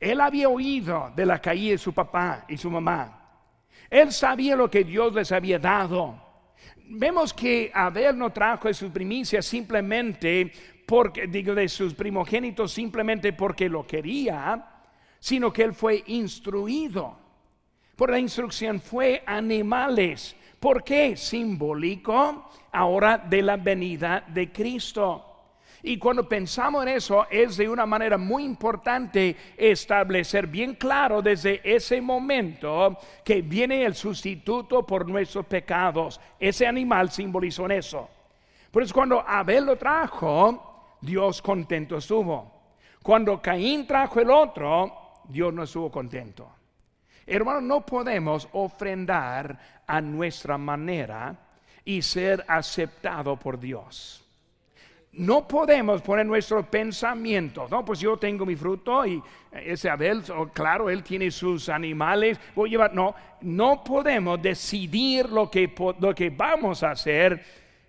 Él 0.01 0.21
había 0.21 0.49
oído 0.49 1.13
de 1.15 1.27
la 1.27 1.41
caída 1.41 1.73
de 1.73 1.79
su 1.79 1.93
papá 1.93 2.45
y 2.49 2.57
su 2.57 2.71
mamá. 2.71 3.15
Él 3.89 4.13
sabía 4.13 4.57
lo 4.57 4.69
que 4.69 4.85
Dios 4.85 5.15
les 5.15 5.31
había 5.33 5.59
dado 5.59 6.28
vemos 6.91 7.33
que 7.33 7.71
Abel 7.75 8.17
no 8.17 8.31
trajo 8.31 8.69
de 8.69 8.75
sus 8.75 8.91
primicias 8.91 9.45
simplemente 9.47 10.51
porque, 10.87 11.27
digo, 11.27 11.55
de 11.55 11.69
sus 11.69 11.95
primogénitos 11.95 12.73
simplemente 12.73 13.33
porque 13.33 13.69
lo 13.69 13.87
quería, 13.87 14.67
sino 15.19 15.53
que 15.53 15.63
él 15.63 15.75
fue 15.75 16.03
instruido. 16.07 17.19
Por 17.95 18.11
la 18.11 18.19
instrucción 18.19 18.81
fue 18.81 19.23
animales. 19.27 20.35
¿Por 20.59 20.83
qué? 20.83 21.17
Simbólico 21.17 22.51
ahora 22.73 23.19
de 23.19 23.43
la 23.43 23.57
venida 23.57 24.25
de 24.27 24.51
Cristo. 24.51 25.28
Y 25.83 25.97
cuando 25.99 26.29
pensamos 26.29 26.83
en 26.83 26.89
eso, 26.89 27.27
es 27.31 27.57
de 27.57 27.69
una 27.69 27.87
manera 27.87 28.19
muy 28.19 28.45
importante 28.45 29.37
establecer 29.57 30.49
bien 30.49 30.75
claro 30.75 31.23
desde 31.23 31.61
ese 31.63 32.01
momento 32.01 32.99
que 33.25 33.43
viene 33.43 33.85
el 33.85 33.95
sustituto 33.95 34.85
por 34.85 35.09
nuestros 35.09 35.47
pecados. 35.47 36.21
Ese 36.39 36.67
animal 36.67 37.11
simbolizó 37.11 37.67
en 37.67 37.73
eso. 37.73 38.09
Por 38.71 38.83
eso 38.83 38.93
cuando 38.93 39.21
Abel 39.21 39.67
lo 39.67 39.77
trajo, 39.77 40.97
Dios 41.01 41.41
contento 41.41 41.99
estuvo. 41.99 42.53
Cuando 43.03 43.41
Caín 43.41 43.87
trajo 43.87 44.21
el 44.21 44.31
otro, 44.31 44.93
Dios 45.29 45.55
no 45.55 45.63
estuvo 45.63 45.91
contento. 45.91 46.51
Hermano, 47.25 47.61
no 47.61 47.87
podemos 47.87 48.49
ofrendar 48.53 49.83
a 49.87 50.01
nuestra 50.01 50.59
manera 50.59 51.37
y 51.85 52.03
ser 52.03 52.45
aceptado 52.49 53.37
por 53.37 53.61
Dios 53.61 54.28
no 55.13 55.49
podemos 55.49 56.03
poner 56.03 56.27
nuestro 56.27 56.69
pensamiento, 56.71 57.67
no, 57.71 57.85
pues 57.85 57.99
yo 57.99 58.17
tengo 58.19 58.45
mi 58.45 58.57
fruto 58.57 59.07
y 59.07 59.23
ese 59.51 59.89
Abel, 59.89 60.23
claro, 60.53 60.91
él 60.91 61.03
tiene 61.03 61.31
sus 61.31 61.69
animales, 61.69 62.39
voy 62.55 62.69
a 62.69 62.73
llevar, 62.73 62.95
no, 62.95 63.15
no 63.41 63.83
podemos 63.83 64.41
decidir 64.41 65.29
lo 65.29 65.51
que, 65.51 65.75
lo 65.99 66.15
que 66.15 66.31
vamos 66.31 66.83
a 66.83 66.93
hacer 66.93 67.43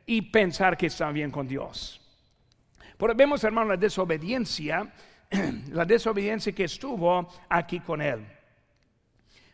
y 0.06 0.22
pensar 0.22 0.78
que 0.78 0.88
está 0.88 1.12
bien 1.12 1.30
con 1.30 1.48
Dios. 1.48 2.02
Porque 2.98 3.16
vemos, 3.16 3.44
hermano, 3.44 3.70
la 3.70 3.78
desobediencia, 3.78 4.92
la 5.72 5.86
desobediencia 5.86 6.54
que 6.54 6.64
estuvo 6.64 7.30
aquí 7.48 7.82
con 7.82 8.02
él. 8.02 8.26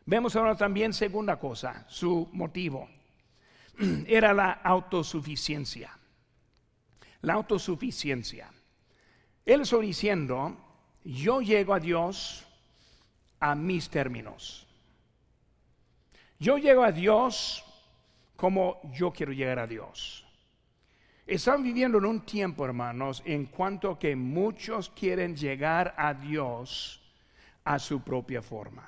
Vemos 0.05 0.35
ahora 0.35 0.55
también 0.55 0.93
segunda 0.93 1.37
cosa, 1.37 1.83
su 1.89 2.29
motivo, 2.31 2.87
era 4.07 4.33
la 4.33 4.51
autosuficiencia 4.51 5.91
la 7.25 7.33
autosuficiencia. 7.33 8.51
Él 9.45 9.61
está 9.61 9.77
diciendo, 9.79 10.55
yo 11.03 11.41
llego 11.41 11.73
a 11.73 11.79
Dios 11.79 12.45
a 13.39 13.55
mis 13.55 13.89
términos. 13.89 14.67
Yo 16.37 16.57
llego 16.57 16.83
a 16.83 16.91
Dios 16.91 17.63
como 18.35 18.79
yo 18.93 19.11
quiero 19.11 19.31
llegar 19.31 19.57
a 19.57 19.65
Dios. 19.65 20.23
Están 21.25 21.63
viviendo 21.63 21.97
en 21.97 22.05
un 22.05 22.21
tiempo, 22.21 22.63
hermanos, 22.63 23.23
en 23.25 23.47
cuanto 23.47 23.97
que 23.97 24.15
muchos 24.15 24.91
quieren 24.91 25.35
llegar 25.35 25.95
a 25.97 26.13
Dios 26.13 27.01
a 27.63 27.79
su 27.79 28.01
propia 28.01 28.43
forma. 28.43 28.87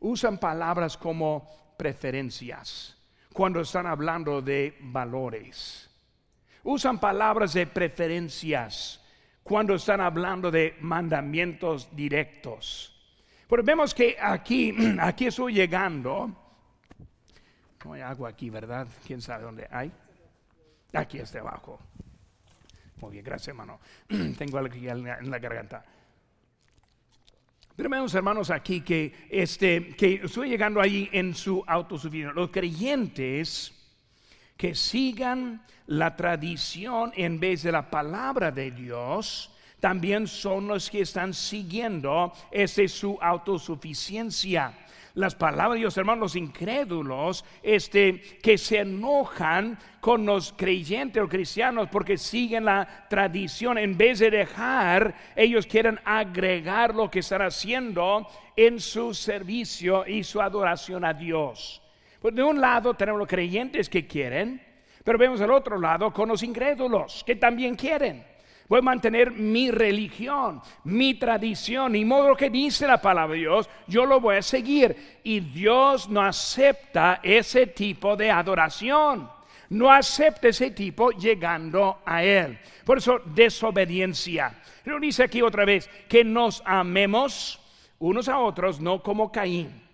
Usan 0.00 0.36
palabras 0.38 0.98
como 0.98 1.74
preferencias 1.78 2.98
cuando 3.32 3.60
están 3.60 3.86
hablando 3.86 4.42
de 4.42 4.76
valores. 4.82 5.89
Usan 6.62 7.00
palabras 7.00 7.54
de 7.54 7.66
preferencias 7.66 9.00
cuando 9.42 9.74
están 9.74 10.00
hablando 10.00 10.50
de 10.50 10.76
mandamientos 10.80 11.88
directos. 11.94 12.96
Pero 13.48 13.62
vemos 13.62 13.94
que 13.94 14.16
aquí, 14.20 14.74
aquí 15.00 15.26
estoy 15.26 15.54
llegando. 15.54 16.30
No 17.84 17.92
hay 17.94 18.02
agua 18.02 18.28
aquí, 18.28 18.50
¿verdad? 18.50 18.86
¿Quién 19.06 19.20
sabe 19.22 19.44
dónde 19.44 19.66
hay? 19.70 19.90
Aquí 20.92 21.18
está 21.18 21.40
abajo. 21.40 21.80
Muy 23.00 23.12
bien, 23.12 23.24
gracias, 23.24 23.48
hermano. 23.48 23.80
Tengo 24.38 24.58
algo 24.58 24.74
aquí 24.74 24.86
en 24.86 25.30
la 25.30 25.38
garganta. 25.38 25.84
Pero 27.80 27.88
vemos, 27.88 28.14
hermanos, 28.14 28.50
aquí 28.50 28.82
que, 28.82 29.26
este, 29.30 29.96
que 29.96 30.20
estoy 30.24 30.50
llegando 30.50 30.82
ahí 30.82 31.08
en 31.12 31.34
su 31.34 31.64
autosuficiencia. 31.66 32.34
Los 32.34 32.50
creyentes 32.50 33.72
que 34.54 34.74
sigan 34.74 35.64
la 35.90 36.14
tradición 36.14 37.12
en 37.16 37.40
vez 37.40 37.64
de 37.64 37.72
la 37.72 37.90
palabra 37.90 38.52
de 38.52 38.70
Dios, 38.70 39.50
también 39.80 40.28
son 40.28 40.68
los 40.68 40.88
que 40.88 41.00
están 41.00 41.34
siguiendo 41.34 42.32
esa 42.52 42.86
su 42.86 43.18
autosuficiencia. 43.20 44.72
las 45.14 45.34
palabras 45.34 45.74
de 45.74 45.80
Dios, 45.80 45.96
hermanos, 45.96 46.20
los 46.20 46.36
incrédulos, 46.36 47.44
este, 47.64 48.20
que 48.40 48.56
se 48.56 48.78
enojan 48.78 49.76
con 50.00 50.24
los 50.24 50.54
creyentes 50.56 51.20
o 51.20 51.28
cristianos 51.28 51.88
porque 51.90 52.16
siguen 52.16 52.66
la 52.66 53.06
tradición, 53.10 53.76
en 53.76 53.98
vez 53.98 54.20
de 54.20 54.30
dejar, 54.30 55.12
ellos 55.34 55.66
quieren 55.66 55.98
agregar 56.04 56.94
lo 56.94 57.10
que 57.10 57.18
están 57.18 57.42
haciendo 57.42 58.28
en 58.54 58.78
su 58.78 59.12
servicio 59.12 60.06
y 60.06 60.22
su 60.22 60.40
adoración 60.40 61.04
a 61.04 61.12
Dios. 61.12 61.82
Pues 62.20 62.32
de 62.32 62.44
un 62.44 62.60
lado 62.60 62.94
tenemos 62.94 63.18
los 63.18 63.28
creyentes 63.28 63.88
que 63.88 64.06
quieren, 64.06 64.69
pero 65.04 65.18
vemos 65.18 65.40
al 65.40 65.50
otro 65.50 65.78
lado 65.78 66.12
con 66.12 66.28
los 66.28 66.42
incrédulos 66.42 67.24
que 67.24 67.36
también 67.36 67.74
quieren. 67.74 68.24
Voy 68.70 68.78
a 68.78 68.82
mantener 68.82 69.32
mi 69.32 69.72
religión, 69.72 70.62
mi 70.84 71.14
tradición, 71.14 71.96
y 71.96 72.04
modo 72.04 72.36
que 72.36 72.50
dice 72.50 72.86
la 72.86 73.02
palabra 73.02 73.34
de 73.34 73.40
Dios, 73.40 73.68
yo 73.88 74.06
lo 74.06 74.20
voy 74.20 74.36
a 74.36 74.42
seguir. 74.42 75.18
Y 75.24 75.40
Dios 75.40 76.08
no 76.08 76.22
acepta 76.22 77.18
ese 77.20 77.66
tipo 77.66 78.16
de 78.16 78.30
adoración. 78.30 79.28
No 79.70 79.90
acepta 79.90 80.46
ese 80.48 80.70
tipo 80.70 81.10
llegando 81.10 82.00
a 82.06 82.22
Él. 82.22 82.60
Por 82.84 82.98
eso, 82.98 83.20
desobediencia. 83.24 84.60
Pero 84.84 85.00
dice 85.00 85.24
aquí 85.24 85.42
otra 85.42 85.64
vez 85.64 85.90
que 86.08 86.22
nos 86.22 86.62
amemos 86.64 87.60
unos 87.98 88.28
a 88.28 88.38
otros, 88.38 88.80
no 88.80 89.02
como 89.02 89.32
Caín. 89.32 89.89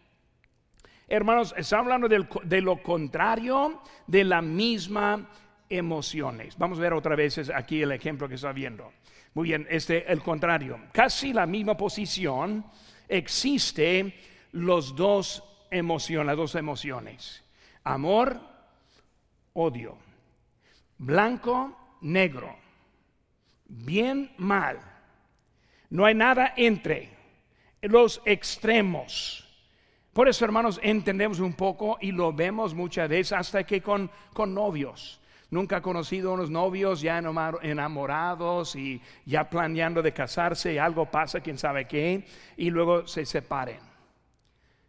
Hermanos, 1.08 1.54
está 1.56 1.78
hablando 1.78 2.08
de 2.08 2.60
lo 2.60 2.82
contrario 2.82 3.80
de 4.06 4.24
la 4.24 4.42
misma 4.42 5.28
emociones. 5.68 6.56
Vamos 6.58 6.78
a 6.78 6.82
ver 6.82 6.92
otra 6.92 7.14
vez 7.14 7.50
aquí 7.54 7.82
el 7.82 7.92
ejemplo 7.92 8.28
que 8.28 8.34
está 8.34 8.52
viendo. 8.52 8.92
Muy 9.34 9.48
bien, 9.48 9.66
este 9.70 10.10
el 10.10 10.20
contrario. 10.20 10.80
Casi 10.92 11.32
la 11.32 11.46
misma 11.46 11.76
posición 11.76 12.64
existe 13.08 14.14
los 14.52 14.96
dos 14.96 15.44
emociones, 15.70 16.26
las 16.26 16.36
dos 16.36 16.54
emociones. 16.54 17.44
Amor, 17.84 18.40
odio. 19.52 19.98
Blanco, 20.98 21.96
negro. 22.00 22.56
Bien, 23.66 24.32
mal. 24.38 24.80
No 25.90 26.04
hay 26.04 26.14
nada 26.14 26.54
entre 26.56 27.10
los 27.82 28.22
extremos. 28.24 29.45
Por 30.16 30.30
eso, 30.30 30.46
hermanos, 30.46 30.80
entendemos 30.82 31.40
un 31.40 31.52
poco 31.52 31.98
y 32.00 32.10
lo 32.10 32.32
vemos 32.32 32.72
muchas 32.72 33.06
veces 33.06 33.34
hasta 33.34 33.64
que 33.64 33.82
con, 33.82 34.10
con 34.32 34.54
novios. 34.54 35.20
Nunca 35.50 35.76
ha 35.76 35.82
conocido 35.82 36.32
unos 36.32 36.48
novios 36.48 37.02
ya 37.02 37.18
enamorados 37.18 38.76
y 38.76 39.02
ya 39.26 39.50
planeando 39.50 40.00
de 40.00 40.14
casarse 40.14 40.72
y 40.72 40.78
algo 40.78 41.10
pasa, 41.10 41.40
quién 41.40 41.58
sabe 41.58 41.86
qué, 41.86 42.26
y 42.56 42.70
luego 42.70 43.06
se 43.06 43.26
separen. 43.26 43.80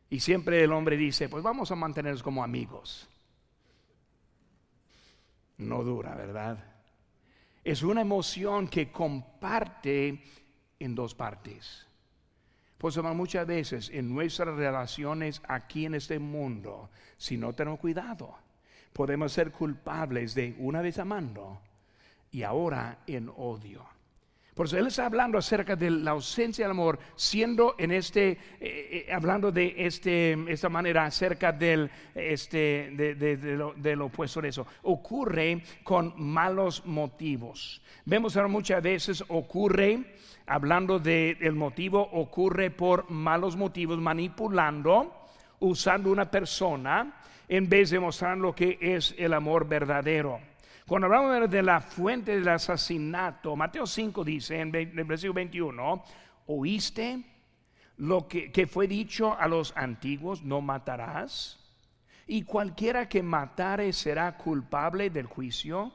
Y 0.09 0.21
siempre 0.21 0.63
el 0.63 0.71
hombre 0.71 0.95
dice, 0.95 1.27
pues 1.27 1.43
vamos 1.43 1.71
a 1.71 1.75
mantenernos 1.75 2.23
como 2.23 2.41
amigos. 2.41 3.09
No 5.57 5.83
dura, 5.83 6.15
¿verdad? 6.15 6.57
Es 7.65 7.83
una 7.83 7.99
emoción 7.99 8.69
que 8.69 8.93
comparte 8.93 10.23
en 10.79 10.95
dos 10.95 11.13
partes. 11.13 11.85
Pues 12.77 12.97
muchas 12.97 13.47
veces 13.47 13.89
en 13.91 14.13
nuestras 14.13 14.55
relaciones 14.55 15.41
aquí 15.47 15.85
en 15.85 15.95
este 15.95 16.19
mundo, 16.19 16.89
si 17.17 17.35
no 17.37 17.53
tenemos 17.53 17.79
cuidado, 17.79 18.35
podemos 18.93 19.31
ser 19.31 19.51
culpables 19.51 20.35
de 20.35 20.55
una 20.59 20.81
vez 20.81 20.99
amando 20.99 21.59
y 22.31 22.43
ahora 22.43 22.99
en 23.07 23.31
odio. 23.35 23.96
Por 24.57 24.65
eso 24.65 24.75
él 24.79 24.87
está 24.87 25.05
hablando 25.05 25.37
acerca 25.37 25.75
de 25.75 25.91
la 25.91 26.11
ausencia 26.11 26.65
del 26.65 26.71
amor, 26.71 26.97
siendo 27.15 27.75
en 27.77 27.91
este, 27.91 28.31
eh, 28.31 28.39
eh, 28.59 29.13
hablando 29.13 29.51
de 29.51 29.75
este, 29.77 30.35
esta 30.51 30.67
manera 30.67 31.05
acerca 31.05 31.51
del, 31.51 31.91
este, 32.15 32.89
de, 32.91 33.95
lo, 33.95 34.05
opuesto 34.07 34.41
de 34.41 34.49
eso. 34.49 34.65
Ocurre 34.81 35.61
con 35.83 36.11
malos 36.17 36.83
motivos. 36.87 37.83
Vemos 38.05 38.35
ahora 38.35 38.47
muchas 38.47 38.81
veces 38.81 39.23
ocurre, 39.27 40.15
hablando 40.47 40.97
del 40.97 41.53
motivo, 41.53 42.01
ocurre 42.01 42.71
por 42.71 43.11
malos 43.11 43.55
motivos, 43.55 43.99
manipulando, 43.99 45.27
usando 45.59 46.11
una 46.11 46.31
persona 46.31 47.21
en 47.47 47.69
vez 47.69 47.91
de 47.91 47.99
mostrar 47.99 48.39
lo 48.39 48.55
que 48.55 48.79
es 48.81 49.13
el 49.19 49.33
amor 49.33 49.67
verdadero. 49.67 50.39
Cuando 50.87 51.07
hablamos 51.07 51.49
de 51.49 51.63
la 51.63 51.81
fuente 51.81 52.31
del 52.39 52.47
asesinato, 52.47 53.57
Mateo 53.57 53.85
5 53.85 54.23
dice 54.23 54.61
en 54.61 54.73
el 54.73 55.03
versículo 55.03 55.33
21, 55.33 56.03
¿oíste 56.45 57.25
lo 57.97 58.25
que, 58.29 58.67
fue 58.71 58.87
dicho 58.87 59.37
a 59.37 59.49
los 59.49 59.75
antiguos, 59.75 60.43
no 60.43 60.61
matarás? 60.61 61.59
Y 62.25 62.43
cualquiera 62.43 63.09
que 63.09 63.21
matare 63.21 63.91
será 63.91 64.37
culpable 64.37 65.09
del 65.09 65.25
juicio. 65.25 65.91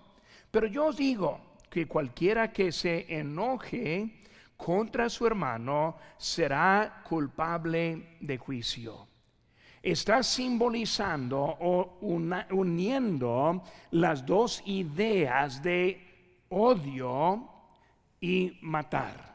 Pero 0.50 0.66
yo 0.66 0.88
os 0.88 0.98
digo 0.98 1.40
que 1.70 1.88
cualquiera 1.88 2.52
que 2.52 2.70
se 2.70 3.06
enoje 3.18 4.20
contra 4.58 5.08
su 5.08 5.26
hermano 5.26 5.96
será 6.18 7.00
culpable 7.08 8.18
de 8.20 8.36
juicio 8.36 9.08
está 9.82 10.22
simbolizando 10.22 11.40
o 11.40 11.98
uniendo 12.00 13.62
las 13.90 14.24
dos 14.24 14.62
ideas 14.66 15.62
de 15.62 16.44
odio 16.50 17.48
y 18.20 18.58
matar. 18.62 19.32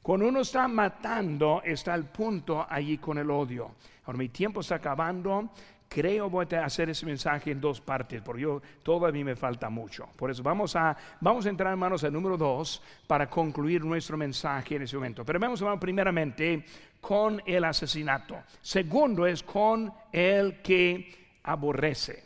Cuando 0.00 0.28
uno 0.28 0.40
está 0.40 0.68
matando, 0.68 1.60
está 1.64 1.94
el 1.94 2.06
punto 2.06 2.64
allí 2.68 2.98
con 2.98 3.18
el 3.18 3.30
odio. 3.30 3.72
Ahora 4.04 4.18
mi 4.18 4.28
tiempo 4.28 4.60
está 4.60 4.76
acabando 4.76 5.50
creo 5.88 6.28
voy 6.28 6.46
a 6.52 6.64
hacer 6.64 6.90
ese 6.90 7.06
mensaje 7.06 7.50
en 7.50 7.60
dos 7.60 7.80
partes, 7.80 8.20
porque 8.22 8.42
yo 8.42 8.62
todavía 8.82 9.24
me 9.24 9.34
falta 9.34 9.70
mucho. 9.70 10.08
Por 10.16 10.30
eso 10.30 10.42
vamos 10.42 10.76
a, 10.76 10.96
vamos 11.20 11.46
a 11.46 11.48
entrar, 11.48 11.72
hermanos, 11.72 12.04
al 12.04 12.12
número 12.12 12.36
dos 12.36 12.82
para 13.06 13.28
concluir 13.28 13.84
nuestro 13.84 14.16
mensaje 14.16 14.76
en 14.76 14.82
ese 14.82 14.96
momento. 14.96 15.24
Pero 15.24 15.40
vamos, 15.40 15.60
hermanos, 15.60 15.80
primeramente 15.80 16.64
con 17.00 17.42
el 17.46 17.64
asesinato. 17.64 18.36
Segundo 18.60 19.26
es 19.26 19.42
con 19.42 19.92
el 20.12 20.60
que 20.62 21.38
aborrece. 21.42 22.24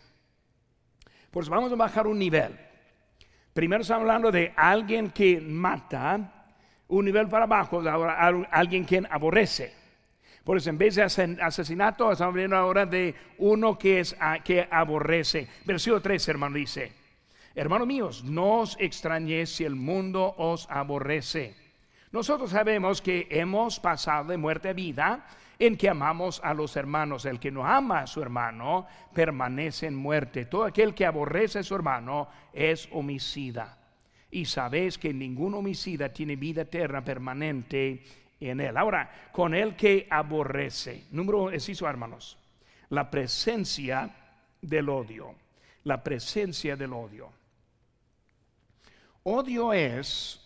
Pues 1.31 1.49
vamos 1.49 1.73
a 1.73 1.77
bajar 1.77 2.07
un 2.07 2.19
nivel. 2.19 2.59
Primero 3.53 3.83
estamos 3.83 4.03
hablando 4.03 4.31
de 4.31 4.53
alguien 4.57 5.11
que 5.11 5.41
mata, 5.41 6.47
un 6.89 7.05
nivel 7.05 7.29
para 7.29 7.45
abajo, 7.45 7.83
alguien 8.51 8.85
quien 8.85 9.07
aborrece. 9.11 9.82
Por 10.45 10.57
eso, 10.57 10.71
en 10.71 10.79
vez 10.79 10.97
de 10.97 11.03
asesinato, 11.03 12.11
estamos 12.11 12.35
hablando 12.35 12.57
ahora 12.57 12.85
de 12.85 13.15
uno 13.39 13.79
que, 13.79 14.01
es, 14.01 14.17
que 14.45 14.67
aborrece. 14.71 15.49
Versículo 15.65 16.03
3, 16.03 16.29
hermano, 16.29 16.57
dice: 16.57 16.93
Hermanos 17.55 17.87
míos, 17.87 18.25
no 18.25 18.61
os 18.61 18.77
extrañéis 18.81 19.55
si 19.55 19.65
el 19.65 19.77
mundo 19.77 20.35
os 20.39 20.67
aborrece. 20.71 21.55
Nosotros 22.11 22.51
sabemos 22.51 23.01
que 23.01 23.29
hemos 23.31 23.79
pasado 23.79 24.29
de 24.31 24.37
muerte 24.37 24.71
a 24.71 24.73
vida 24.73 25.27
en 25.59 25.77
que 25.77 25.89
amamos 25.89 26.41
a 26.43 26.55
los 26.55 26.77
hermanos. 26.77 27.25
El 27.25 27.39
que 27.39 27.51
no 27.51 27.65
ama 27.65 28.01
a 28.01 28.07
su 28.07 28.21
hermano 28.21 28.87
permanece 29.15 29.87
en 29.87 29.95
muerte. 29.95 30.47
Todo 30.47 30.65
aquel 30.65 30.93
que 30.93 31.07
aborrece 31.07 31.61
a 31.61 31.63
su 31.63 31.75
hermano 31.75 32.29
es 32.53 32.89
homicida. 32.91 33.79
Y 34.31 34.47
sabéis 34.47 34.99
que 34.99 35.13
ningún 35.13 35.55
homicida 35.55 36.13
tiene 36.13 36.37
vida 36.37 36.63
eterna 36.63 37.05
permanente 37.05 38.03
en 38.49 38.61
él. 38.61 38.77
Ahora, 38.77 39.29
con 39.33 39.55
el 39.55 39.77
que 39.77 40.07
aborrece. 40.11 41.07
Número 41.11 41.51
eso, 41.51 41.89
hermanos. 41.89 42.39
La 42.89 43.11
presencia 43.11 44.11
del 44.61 44.89
odio. 44.89 45.35
La 45.85 46.03
presencia 46.03 46.77
del 46.77 46.93
odio. 46.93 47.31
Odio 49.25 49.73
es 49.73 50.41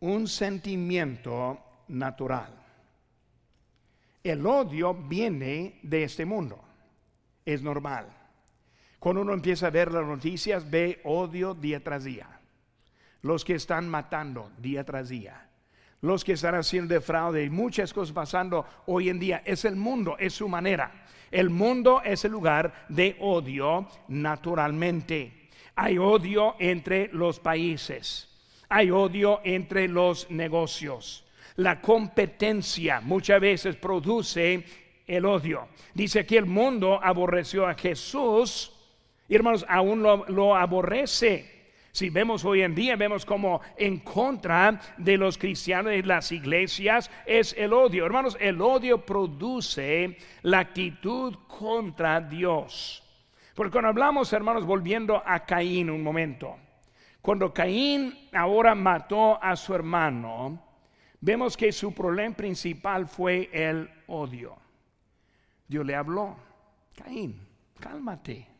un 0.00 0.28
sentimiento 0.28 1.60
natural. 1.88 2.52
El 4.22 4.46
odio 4.46 4.94
viene 4.94 5.78
de 5.82 6.04
este 6.04 6.24
mundo. 6.24 6.62
Es 7.44 7.62
normal. 7.62 8.08
Cuando 8.98 9.22
uno 9.22 9.32
empieza 9.32 9.68
a 9.68 9.70
ver 9.70 9.92
las 9.92 10.04
noticias, 10.04 10.68
ve 10.68 11.00
odio 11.04 11.54
día 11.54 11.82
tras 11.82 12.04
día. 12.04 12.40
Los 13.22 13.44
que 13.44 13.54
están 13.54 13.88
matando 13.88 14.50
día 14.58 14.84
tras 14.84 15.08
día 15.08 15.45
los 16.06 16.24
que 16.24 16.32
están 16.32 16.54
haciendo 16.54 16.94
de 16.94 17.00
fraude 17.00 17.44
y 17.44 17.50
muchas 17.50 17.92
cosas 17.92 18.14
pasando 18.14 18.64
hoy 18.86 19.08
en 19.08 19.18
día. 19.18 19.42
Es 19.44 19.64
el 19.64 19.76
mundo, 19.76 20.16
es 20.18 20.34
su 20.34 20.48
manera. 20.48 21.06
El 21.30 21.50
mundo 21.50 22.00
es 22.04 22.24
el 22.24 22.32
lugar 22.32 22.86
de 22.88 23.16
odio 23.20 23.88
naturalmente. 24.08 25.48
Hay 25.74 25.98
odio 25.98 26.54
entre 26.58 27.08
los 27.12 27.40
países. 27.40 28.28
Hay 28.68 28.90
odio 28.90 29.40
entre 29.44 29.88
los 29.88 30.30
negocios. 30.30 31.24
La 31.56 31.80
competencia 31.80 33.00
muchas 33.00 33.40
veces 33.40 33.76
produce 33.76 34.64
el 35.06 35.24
odio. 35.24 35.68
Dice 35.94 36.24
que 36.24 36.38
el 36.38 36.46
mundo 36.46 37.00
aborreció 37.02 37.66
a 37.66 37.74
Jesús 37.74 38.72
y 39.28 39.34
hermanos, 39.34 39.66
aún 39.68 40.02
lo, 40.02 40.24
lo 40.28 40.54
aborrece 40.54 41.55
Si 41.96 42.10
vemos 42.10 42.44
hoy 42.44 42.60
en 42.60 42.74
día, 42.74 42.94
vemos 42.94 43.24
como 43.24 43.62
en 43.74 44.00
contra 44.00 44.78
de 44.98 45.16
los 45.16 45.38
cristianos 45.38 45.94
y 45.94 46.02
las 46.02 46.30
iglesias 46.30 47.10
es 47.24 47.54
el 47.56 47.72
odio. 47.72 48.04
Hermanos, 48.04 48.36
el 48.38 48.60
odio 48.60 49.06
produce 49.06 50.18
la 50.42 50.58
actitud 50.58 51.34
contra 51.48 52.20
Dios. 52.20 53.02
Porque 53.54 53.72
cuando 53.72 53.88
hablamos, 53.88 54.30
hermanos, 54.34 54.66
volviendo 54.66 55.22
a 55.24 55.46
Caín 55.46 55.88
un 55.88 56.02
momento, 56.02 56.58
cuando 57.22 57.54
Caín 57.54 58.28
ahora 58.34 58.74
mató 58.74 59.42
a 59.42 59.56
su 59.56 59.74
hermano, 59.74 60.62
vemos 61.22 61.56
que 61.56 61.72
su 61.72 61.94
problema 61.94 62.36
principal 62.36 63.06
fue 63.06 63.48
el 63.50 63.88
odio. 64.08 64.54
Dios 65.66 65.86
le 65.86 65.94
habló, 65.94 66.36
Caín, 66.94 67.40
cálmate. 67.80 68.55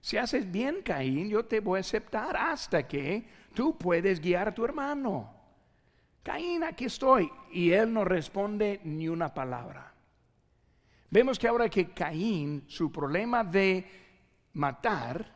Si 0.00 0.16
haces 0.16 0.50
bien, 0.50 0.82
Caín, 0.82 1.28
yo 1.28 1.44
te 1.44 1.60
voy 1.60 1.78
a 1.78 1.80
aceptar 1.80 2.36
hasta 2.36 2.86
que 2.86 3.24
tú 3.54 3.76
puedes 3.76 4.20
guiar 4.20 4.48
a 4.48 4.54
tu 4.54 4.64
hermano. 4.64 5.30
Caín, 6.22 6.64
aquí 6.64 6.86
estoy. 6.86 7.30
Y 7.52 7.72
él 7.72 7.92
no 7.92 8.04
responde 8.04 8.80
ni 8.84 9.08
una 9.08 9.32
palabra. 9.32 9.92
Vemos 11.10 11.38
que 11.38 11.48
ahora 11.48 11.68
que 11.68 11.90
Caín, 11.90 12.64
su 12.66 12.90
problema 12.90 13.44
de 13.44 13.84
matar 14.54 15.32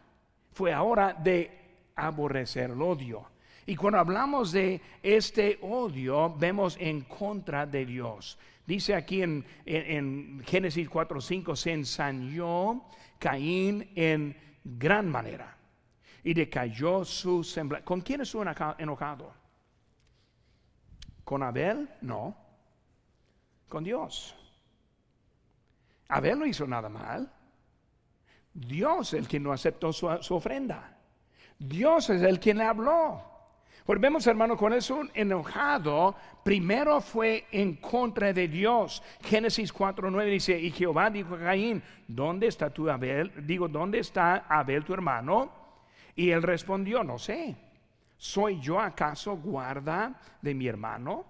fue 0.52 0.72
ahora 0.72 1.12
de 1.12 1.50
aborrecer 1.96 2.70
el 2.70 2.80
odio. 2.80 3.26
Y 3.66 3.76
cuando 3.76 3.98
hablamos 3.98 4.52
de 4.52 4.80
este 5.02 5.58
odio, 5.62 6.34
vemos 6.36 6.76
en 6.78 7.02
contra 7.02 7.66
de 7.66 7.86
Dios. 7.86 8.38
Dice 8.66 8.94
aquí 8.94 9.22
en, 9.22 9.44
en, 9.66 9.96
en 10.38 10.44
Génesis 10.44 10.88
4:5, 10.88 11.56
se 11.56 11.72
ensañó 11.72 12.84
Caín 13.18 13.90
en 13.94 14.43
gran 14.64 15.08
manera 15.08 15.56
y 16.22 16.32
decayó 16.32 17.04
su 17.04 17.44
semblante. 17.44 17.84
¿Con 17.84 18.00
quién 18.00 18.22
estuvo 18.22 18.42
enojado? 18.78 19.32
¿Con 21.22 21.42
Abel? 21.42 21.88
No. 22.00 22.34
Con 23.68 23.84
Dios. 23.84 24.34
Abel 26.08 26.38
no 26.38 26.46
hizo 26.46 26.66
nada 26.66 26.88
mal. 26.88 27.30
Dios 28.52 29.12
es 29.12 29.20
el 29.20 29.28
que 29.28 29.40
no 29.40 29.52
aceptó 29.52 29.92
su, 29.92 30.08
su 30.20 30.34
ofrenda. 30.34 30.96
Dios 31.58 32.08
es 32.10 32.22
el 32.22 32.40
quien 32.40 32.58
le 32.58 32.64
habló. 32.64 33.33
Volvemos, 33.86 34.26
hermano, 34.26 34.56
con 34.56 34.72
eso 34.72 35.02
enojado, 35.12 36.16
primero 36.42 37.02
fue 37.02 37.46
en 37.52 37.74
contra 37.76 38.32
de 38.32 38.48
Dios. 38.48 39.02
Génesis 39.22 39.74
4:9 39.74 40.24
dice, 40.24 40.58
y 40.58 40.70
Jehová 40.70 41.10
dijo 41.10 41.34
a 41.34 41.38
Caín, 41.38 41.82
¿dónde 42.08 42.46
está 42.46 42.70
tu 42.70 42.88
Abel? 42.88 43.30
Digo, 43.46 43.68
¿dónde 43.68 43.98
está 43.98 44.46
Abel 44.48 44.84
tu 44.84 44.94
hermano? 44.94 45.52
Y 46.16 46.30
él 46.30 46.42
respondió, 46.42 47.04
no 47.04 47.18
sé. 47.18 47.56
¿Soy 48.16 48.58
yo 48.60 48.80
acaso 48.80 49.36
guarda 49.36 50.18
de 50.40 50.54
mi 50.54 50.66
hermano? 50.66 51.26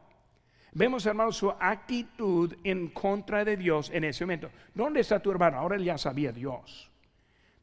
Vemos, 0.75 1.07
hermano, 1.07 1.33
su 1.33 1.51
actitud 1.51 2.55
en 2.63 2.89
contra 2.89 3.45
de 3.45 3.57
Dios 3.57 3.91
en 3.91 4.05
ese 4.05 4.25
momento. 4.25 4.51
¿Dónde 4.73 5.01
está 5.01 5.19
tu 5.19 5.33
hermano? 5.33 5.59
Ahora 5.59 5.75
él 5.75 5.85
ya 5.85 5.99
sabía 5.99 6.31
Dios. 6.31 6.89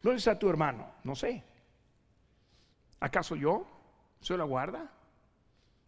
¿Dónde 0.02 0.18
está 0.18 0.38
tu 0.38 0.50
hermano? 0.50 0.86
No 1.06 1.16
sé. 1.16 1.44
¿Acaso 3.00 3.38
yo? 3.38 3.66
¿Se 4.22 4.38
la 4.38 4.43
guarda? 4.43 4.89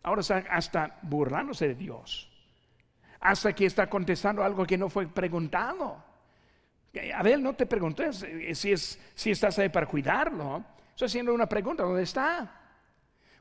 Ahora 0.01 0.21
está 0.21 0.43
hasta 0.49 0.99
burlándose 1.03 1.69
de 1.69 1.75
Dios. 1.75 2.29
Hasta 3.19 3.53
que 3.53 3.65
está 3.65 3.89
contestando 3.89 4.43
algo 4.43 4.65
que 4.65 4.77
no 4.77 4.89
fue 4.89 5.07
preguntado. 5.07 6.03
Abel 7.15 7.41
no 7.41 7.53
te 7.53 7.65
preguntó 7.65 8.11
si, 8.11 8.71
es, 8.71 8.99
si 9.15 9.31
estás 9.31 9.57
ahí 9.59 9.69
para 9.69 9.85
cuidarlo. 9.85 10.63
Estoy 10.89 11.05
haciendo 11.05 11.33
una 11.33 11.47
pregunta, 11.47 11.83
¿dónde 11.83 12.03
está? 12.03 12.59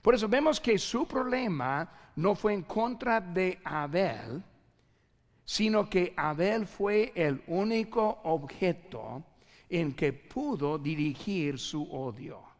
Por 0.00 0.14
eso 0.14 0.28
vemos 0.28 0.60
que 0.60 0.78
su 0.78 1.06
problema 1.06 1.90
no 2.16 2.34
fue 2.34 2.54
en 2.54 2.62
contra 2.62 3.20
de 3.20 3.58
Abel, 3.64 4.42
sino 5.44 5.88
que 5.88 6.14
Abel 6.16 6.66
fue 6.66 7.12
el 7.14 7.42
único 7.46 8.20
objeto 8.24 9.22
en 9.68 9.94
que 9.94 10.12
pudo 10.12 10.78
dirigir 10.78 11.58
su 11.58 11.82
odio. 11.92 12.51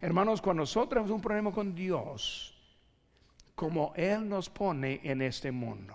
Hermanos, 0.00 0.40
cuando 0.40 0.62
nosotros 0.62 0.88
tenemos 0.88 1.10
un 1.10 1.20
problema 1.20 1.52
con 1.52 1.74
Dios, 1.74 2.54
como 3.54 3.92
Él 3.94 4.26
nos 4.26 4.48
pone 4.48 5.00
en 5.04 5.20
este 5.20 5.52
mundo, 5.52 5.94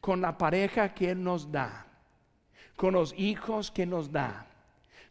con 0.00 0.22
la 0.22 0.38
pareja 0.38 0.94
que 0.94 1.10
Él 1.10 1.22
nos 1.22 1.52
da, 1.52 1.86
con 2.76 2.94
los 2.94 3.14
hijos 3.18 3.70
que 3.70 3.84
nos 3.84 4.10
da, 4.10 4.46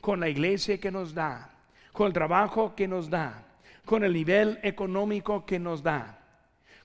con 0.01 0.19
la 0.19 0.27
iglesia 0.27 0.79
que 0.79 0.91
nos 0.91 1.13
da, 1.13 1.51
con 1.91 2.07
el 2.07 2.13
trabajo 2.13 2.73
que 2.75 2.87
nos 2.87 3.09
da, 3.09 3.45
con 3.85 4.03
el 4.03 4.13
nivel 4.13 4.59
económico 4.63 5.45
que 5.45 5.59
nos 5.59 5.83
da, 5.83 6.19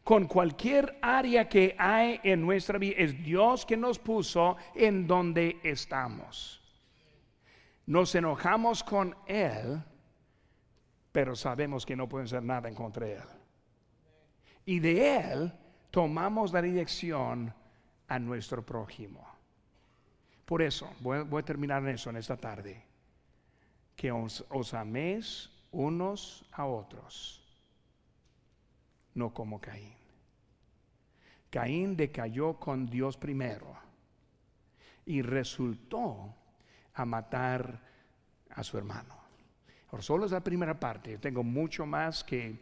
con 0.05 0.27
cualquier 0.27 0.99
área 1.01 1.49
que 1.49 1.75
hay 1.79 2.21
en 2.23 2.43
nuestra 2.43 2.79
vida, 2.79 2.97
es 2.99 3.23
Dios 3.25 3.65
que 3.65 3.79
nos 3.79 3.99
puso 3.99 4.59
en 4.75 5.07
donde 5.07 5.59
estamos. 5.63 6.61
Nos 7.87 8.15
enojamos 8.15 8.85
con 8.85 9.17
Él 9.27 9.83
pero 11.13 11.35
sabemos 11.35 11.87
que 11.87 11.97
no 11.97 12.09
pueden 12.09 12.27
hacer 12.27 12.43
nada 12.43 12.69
en 12.69 12.75
contra 12.75 13.07
de 13.07 13.15
Él. 13.15 13.29
Y 14.67 14.81
de 14.81 15.17
Él 15.17 15.53
tomamos 15.91 16.53
la 16.53 16.63
dirección 16.63 17.55
a 18.09 18.19
nuestro 18.19 18.65
prójimo. 18.65 19.27
Por 20.45 20.63
eso, 20.63 20.91
voy, 21.01 21.27
a 21.39 21.45
terminar 21.45 21.83
en 21.83 21.91
eso 21.91 22.11
en 22.11 22.17
esta 22.17 22.37
tarde. 22.37 22.83
Que 23.97 24.13
os, 24.13 24.45
os 24.51 24.75
améis 24.75 25.51
unos 25.73 26.45
a 26.53 26.65
otros, 26.65 27.45
no 29.15 29.35
como 29.35 29.61
Caín. 29.61 29.95
Caín 31.51 31.97
decayó 31.97 32.55
con 32.55 32.87
Dios 32.87 33.17
primero 33.17 33.77
y 35.05 35.23
resultó 35.23 36.35
a 36.95 37.05
matar 37.05 37.81
a 38.51 38.63
su 38.63 38.77
hermano. 38.79 39.18
Ahora, 39.91 40.03
solo 40.03 40.27
es 40.27 40.33
la 40.33 40.41
primera 40.41 40.79
parte. 40.79 41.19
tengo 41.19 41.43
mucho 41.43 41.87
más 41.87 42.23
que 42.23 42.59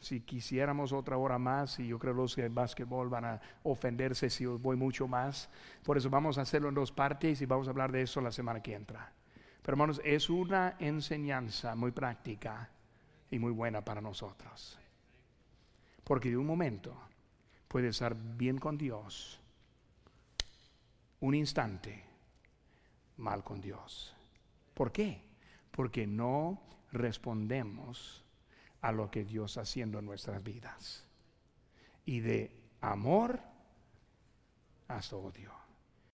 si 0.00 0.20
quisiéramos 0.20 0.92
otra 0.92 1.18
hora 1.18 1.38
más, 1.38 1.78
y 1.78 1.88
yo 1.88 1.98
creo 1.98 2.14
los 2.14 2.34
de 2.34 2.48
básquetbol 2.48 3.08
van 3.08 3.24
a 3.26 3.40
ofenderse 3.62 4.30
si 4.30 4.46
voy 4.46 4.76
mucho 4.76 5.06
más. 5.06 5.50
Por 5.82 5.98
eso 5.98 6.08
vamos 6.08 6.38
a 6.38 6.42
hacerlo 6.42 6.68
en 6.68 6.74
dos 6.74 6.90
partes 6.90 7.40
y 7.42 7.46
vamos 7.46 7.66
a 7.66 7.70
hablar 7.70 7.92
de 7.92 8.02
eso 8.02 8.20
la 8.20 8.32
semana 8.32 8.62
que 8.62 8.74
entra. 8.74 9.12
Pero 9.62 9.74
hermanos, 9.74 10.00
es 10.04 10.30
una 10.30 10.76
enseñanza 10.78 11.74
muy 11.74 11.90
práctica 11.90 12.70
y 13.30 13.38
muy 13.38 13.52
buena 13.52 13.84
para 13.84 14.00
nosotros. 14.00 14.78
Porque 16.02 16.30
de 16.30 16.38
un 16.38 16.46
momento 16.46 16.96
puede 17.68 17.88
estar 17.88 18.16
bien 18.16 18.58
con 18.58 18.78
Dios, 18.78 19.38
un 21.20 21.34
instante 21.34 22.02
mal 23.18 23.44
con 23.44 23.60
Dios. 23.60 24.14
¿Por 24.72 24.90
qué? 24.90 25.29
Porque 25.70 26.06
no 26.06 26.62
respondemos 26.92 28.24
a 28.80 28.92
lo 28.92 29.10
que 29.10 29.24
Dios 29.24 29.52
está 29.52 29.62
haciendo 29.62 29.98
en 29.98 30.06
nuestras 30.06 30.42
vidas. 30.42 31.06
Y 32.04 32.20
de 32.20 32.56
amor 32.80 33.40
hasta 34.88 35.16
odio. 35.16 35.59